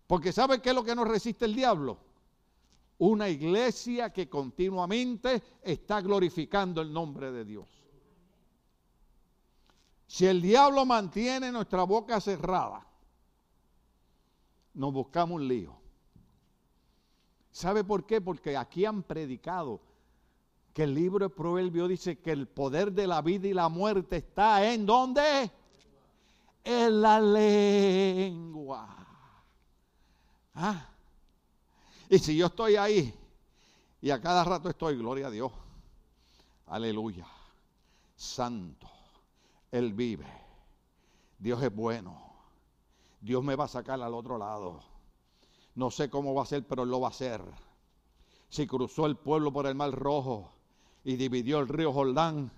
[0.07, 1.99] Porque ¿sabe qué es lo que nos resiste el diablo?
[2.99, 7.69] Una iglesia que continuamente está glorificando el nombre de Dios.
[10.07, 12.87] Si el diablo mantiene nuestra boca cerrada,
[14.75, 15.77] nos buscamos un lío.
[17.51, 18.21] ¿Sabe por qué?
[18.21, 19.81] Porque aquí han predicado
[20.73, 24.17] que el libro de Proverbios dice que el poder de la vida y la muerte
[24.17, 25.51] está en dónde?
[26.65, 29.04] En la lengua.
[30.55, 30.87] Ah.
[32.09, 33.13] Y si yo estoy ahí
[34.01, 35.51] y a cada rato estoy, gloria a Dios.
[36.67, 37.27] Aleluya.
[38.17, 38.89] Santo.
[39.71, 40.27] Él vive.
[41.39, 42.21] Dios es bueno.
[43.21, 44.81] Dios me va a sacar al otro lado.
[45.75, 47.43] No sé cómo va a ser, pero lo va a hacer.
[48.49, 50.53] Si cruzó el pueblo por el mar rojo
[51.03, 52.53] y dividió el río Jordán,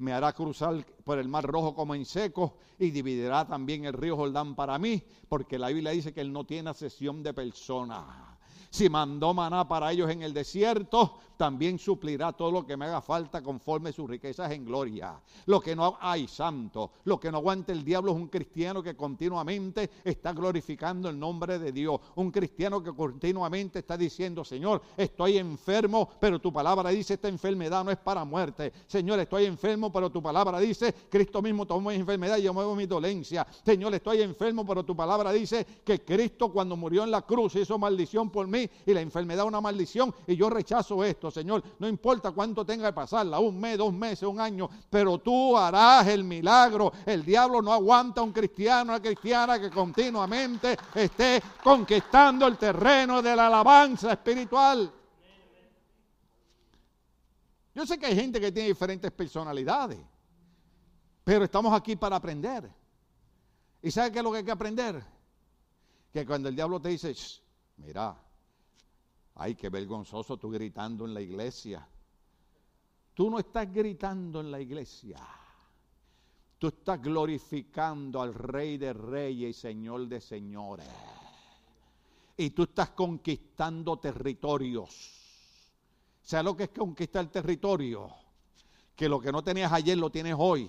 [0.00, 4.16] me hará cruzar por el mar rojo como en seco y dividirá también el río
[4.16, 8.29] Jordán para mí, porque la Biblia dice que Él no tiene asesión de personas.
[8.70, 13.00] Si mandó maná para ellos en el desierto, también suplirá todo lo que me haga
[13.00, 15.20] falta conforme sus riquezas en gloria.
[15.46, 18.94] Lo que no hay santo, lo que no aguante el diablo es un cristiano que
[18.94, 21.98] continuamente está glorificando el nombre de Dios.
[22.16, 27.82] Un cristiano que continuamente está diciendo, Señor, estoy enfermo, pero tu palabra dice, esta enfermedad
[27.82, 28.72] no es para muerte.
[28.86, 32.76] Señor, estoy enfermo, pero tu palabra dice, Cristo mismo tomó mi enfermedad y yo muevo
[32.76, 33.46] mi dolencia.
[33.64, 37.78] Señor, estoy enfermo, pero tu palabra dice que Cristo cuando murió en la cruz hizo
[37.78, 41.62] maldición por mí y la enfermedad una maldición y yo rechazo esto, Señor.
[41.78, 46.06] No importa cuánto tenga que pasarla, un mes, dos meses, un año, pero tú harás
[46.08, 46.92] el milagro.
[47.06, 53.22] El diablo no aguanta a un cristiano, una cristiana que continuamente esté conquistando el terreno
[53.22, 54.92] de la alabanza espiritual.
[57.74, 59.98] Yo sé que hay gente que tiene diferentes personalidades,
[61.24, 62.70] pero estamos aquí para aprender.
[63.82, 65.02] ¿Y sabe qué es lo que hay que aprender?
[66.12, 67.14] Que cuando el diablo te dice,
[67.76, 68.16] mira,
[69.42, 71.88] Ay, qué vergonzoso tú gritando en la iglesia.
[73.14, 75.16] Tú no estás gritando en la iglesia.
[76.58, 80.86] Tú estás glorificando al Rey de Reyes y Señor de Señores.
[82.36, 84.92] Y tú estás conquistando territorios.
[86.20, 88.10] ¿Sabes lo que es conquistar territorio?
[88.94, 90.68] Que lo que no tenías ayer lo tienes hoy.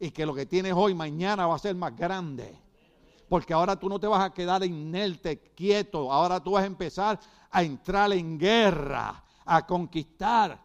[0.00, 2.63] Y que lo que tienes hoy mañana va a ser más grande.
[3.34, 6.12] Porque ahora tú no te vas a quedar inerte, quieto.
[6.12, 7.18] Ahora tú vas a empezar
[7.50, 10.56] a entrar en guerra, a conquistar.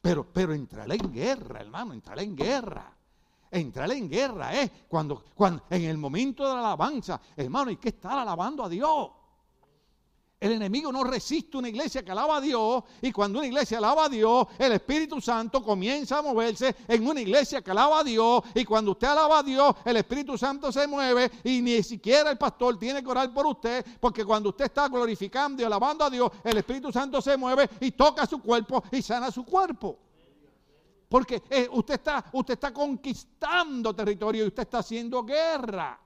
[0.00, 2.90] Pero, pero entrar en guerra, hermano, entrar en guerra.
[3.50, 4.70] Entrar en guerra, ¿eh?
[4.88, 9.10] Cuando, cuando, en el momento de la alabanza, hermano, hay que estar alabando a Dios.
[10.44, 14.04] El enemigo no resiste una iglesia que alaba a Dios y cuando una iglesia alaba
[14.04, 18.42] a Dios, el Espíritu Santo comienza a moverse en una iglesia que alaba a Dios
[18.54, 22.36] y cuando usted alaba a Dios, el Espíritu Santo se mueve y ni siquiera el
[22.36, 26.30] pastor tiene que orar por usted porque cuando usted está glorificando y alabando a Dios,
[26.44, 29.98] el Espíritu Santo se mueve y toca su cuerpo y sana su cuerpo.
[31.08, 35.98] Porque eh, usted, está, usted está conquistando territorio y usted está haciendo guerra.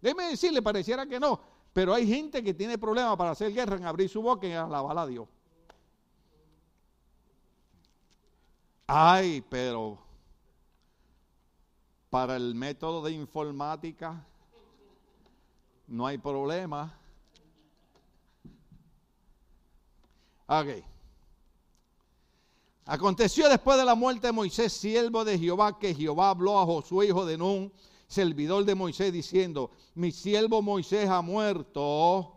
[0.00, 1.38] Déjeme decirle, pareciera que no,
[1.72, 4.98] pero hay gente que tiene problemas para hacer guerra en abrir su boca y alabar
[4.98, 5.28] a Dios.
[8.86, 9.98] Ay, pero
[12.10, 14.26] Para el método de informática
[15.86, 16.98] no hay problema.
[20.46, 20.84] Ok.
[22.86, 27.06] Aconteció después de la muerte de Moisés, siervo de Jehová, que Jehová habló a Josué,
[27.06, 27.72] hijo de Nun,
[28.10, 32.34] servidor de Moisés, diciendo, mi siervo Moisés ha muerto.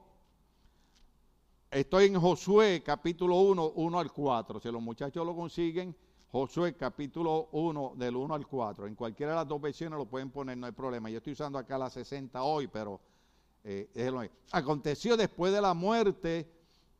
[1.71, 4.59] Estoy en Josué capítulo 1, 1 al 4.
[4.59, 5.95] Si los muchachos lo consiguen,
[6.31, 8.85] Josué capítulo 1 del 1 al 4.
[8.85, 11.09] En cualquiera de las dos versiones lo pueden poner, no hay problema.
[11.09, 13.01] Yo estoy usando acá la 60 hoy, pero
[13.63, 16.47] eh, Aconteció después de la muerte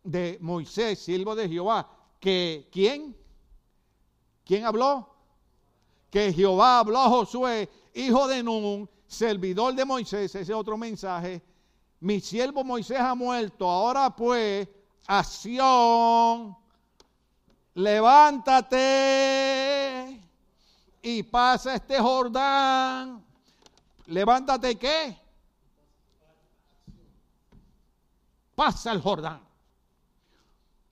[0.04, 1.88] de Moisés, siervo de Jehová,
[2.20, 3.16] que ¿quién?
[4.44, 5.10] ¿Quién habló?
[6.10, 11.42] Que Jehová habló a Josué, hijo de Nun, servidor de Moisés, ese otro mensaje.
[12.00, 14.68] Mi siervo Moisés ha muerto, ahora pues,
[15.08, 16.58] acción,
[17.74, 18.74] levántate
[21.02, 23.24] y pasa este Jordán.
[24.08, 25.18] Levántate qué?
[28.56, 29.42] Pasa el Jordán.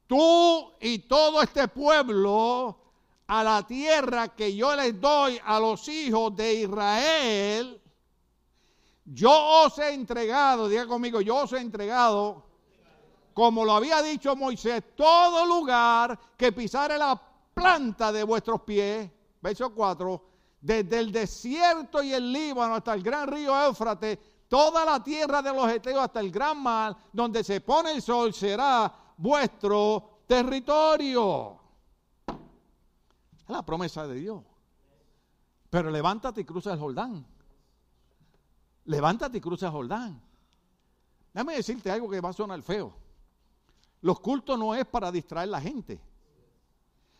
[0.07, 2.80] Tú y todo este pueblo
[3.34, 7.82] a la tierra que yo les doy a los hijos de Israel,
[9.05, 12.43] yo os he entregado, diga conmigo, yo os he entregado,
[13.34, 17.19] como lo había dicho Moisés, todo lugar que pisare la
[17.53, 19.09] planta de vuestros pies,
[19.39, 20.25] verso 4,
[20.59, 24.19] desde el desierto y el Líbano hasta el gran río Éufrates,
[24.49, 28.34] toda la tierra de los Eteos hasta el gran mar, donde se pone el sol,
[28.34, 31.61] será vuestro territorio
[33.51, 34.43] la promesa de Dios.
[35.69, 37.25] Pero levántate y cruza el Jordán.
[38.85, 40.21] Levántate y cruza el Jordán.
[41.33, 42.93] Déjame decirte algo que va a sonar feo.
[44.01, 46.01] Los cultos no es para distraer a la gente.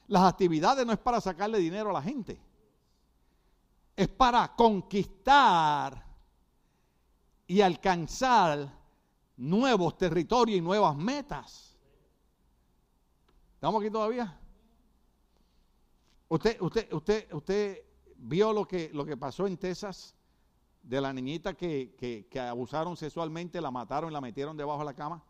[0.07, 2.41] Las actividades no es para sacarle dinero a la gente.
[3.95, 6.05] Es para conquistar
[7.47, 8.73] y alcanzar
[9.38, 11.77] nuevos territorios y nuevas metas.
[13.55, 14.41] ¿Estamos aquí todavía?
[16.32, 17.84] Usted, usted, usted, usted
[18.15, 20.15] vio lo que, lo que pasó en Texas
[20.82, 25.21] de la niñita que, abusaron sexualmente, la mataron y la metieron debajo de la cama.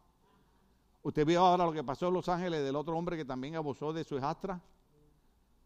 [1.01, 3.91] Usted vio ahora lo que pasó en Los Ángeles del otro hombre que también abusó
[3.91, 4.61] de su hijastra.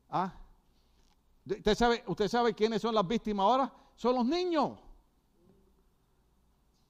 [0.09, 0.33] ¿Ah?
[1.45, 3.73] ¿Usted sabe, ¿Usted sabe quiénes son las víctimas ahora?
[3.97, 4.79] Son los niños.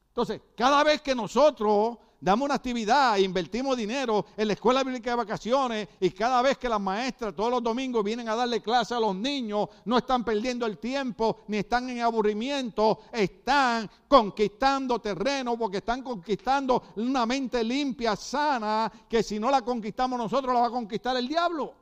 [0.09, 5.15] Entonces, cada vez que nosotros damos una actividad, invertimos dinero en la escuela bíblica de
[5.15, 8.99] vacaciones y cada vez que las maestras todos los domingos vienen a darle clase a
[8.99, 15.77] los niños, no están perdiendo el tiempo ni están en aburrimiento, están conquistando terreno porque
[15.77, 20.71] están conquistando una mente limpia, sana, que si no la conquistamos nosotros la va a
[20.71, 21.73] conquistar el diablo.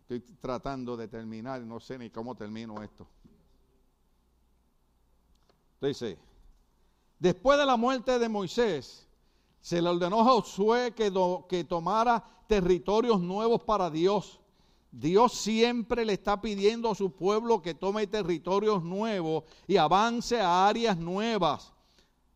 [0.00, 3.06] Estoy tratando de terminar, no sé ni cómo termino esto.
[5.88, 6.16] Dice,
[7.18, 9.06] después de la muerte de Moisés,
[9.60, 11.12] se le ordenó a Josué que,
[11.48, 14.38] que tomara territorios nuevos para Dios.
[14.92, 20.68] Dios siempre le está pidiendo a su pueblo que tome territorios nuevos y avance a
[20.68, 21.72] áreas nuevas.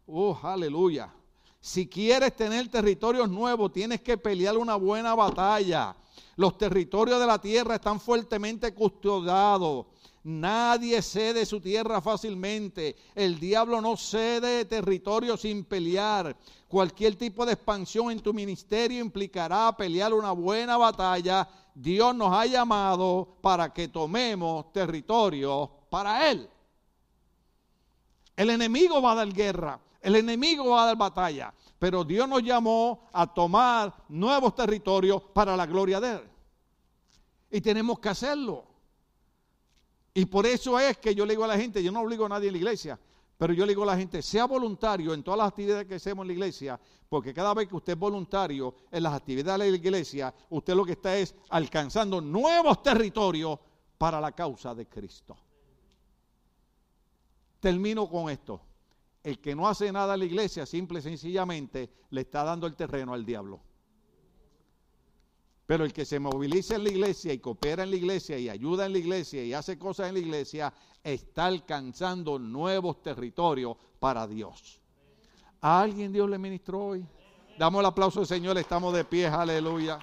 [0.07, 1.13] Oh, aleluya.
[1.61, 5.95] Si quieres tener territorios nuevos, tienes que pelear una buena batalla.
[6.37, 9.87] Los territorios de la tierra están fuertemente custodiados.
[10.29, 12.97] Nadie cede su tierra fácilmente.
[13.14, 16.37] El diablo no cede territorio sin pelear.
[16.66, 21.49] Cualquier tipo de expansión en tu ministerio implicará pelear una buena batalla.
[21.72, 26.51] Dios nos ha llamado para que tomemos territorio para Él.
[28.35, 32.43] El enemigo va a dar guerra, el enemigo va a dar batalla, pero Dios nos
[32.43, 36.29] llamó a tomar nuevos territorios para la gloria de Él.
[37.49, 38.76] Y tenemos que hacerlo.
[40.17, 42.31] Y por eso es que yo le digo a la gente, yo no obligo a
[42.31, 42.99] nadie en la iglesia,
[43.37, 46.23] pero yo le digo a la gente, sea voluntario en todas las actividades que hacemos
[46.23, 49.77] en la iglesia, porque cada vez que usted es voluntario en las actividades de la
[49.77, 53.59] iglesia, usted lo que está es alcanzando nuevos territorios
[53.99, 55.37] para la causa de Cristo.
[57.61, 58.62] Termino con esto.
[59.23, 62.75] El que no hace nada en la iglesia, simple y sencillamente, le está dando el
[62.75, 63.61] terreno al diablo.
[65.67, 68.87] Pero el que se moviliza en la iglesia y coopera en la iglesia y ayuda
[68.87, 74.81] en la iglesia y hace cosas en la iglesia, está alcanzando nuevos territorios para Dios.
[75.61, 77.05] ¿A alguien Dios le ministró hoy?
[77.59, 79.99] Damos el aplauso al Señor, estamos de pie, aleluya.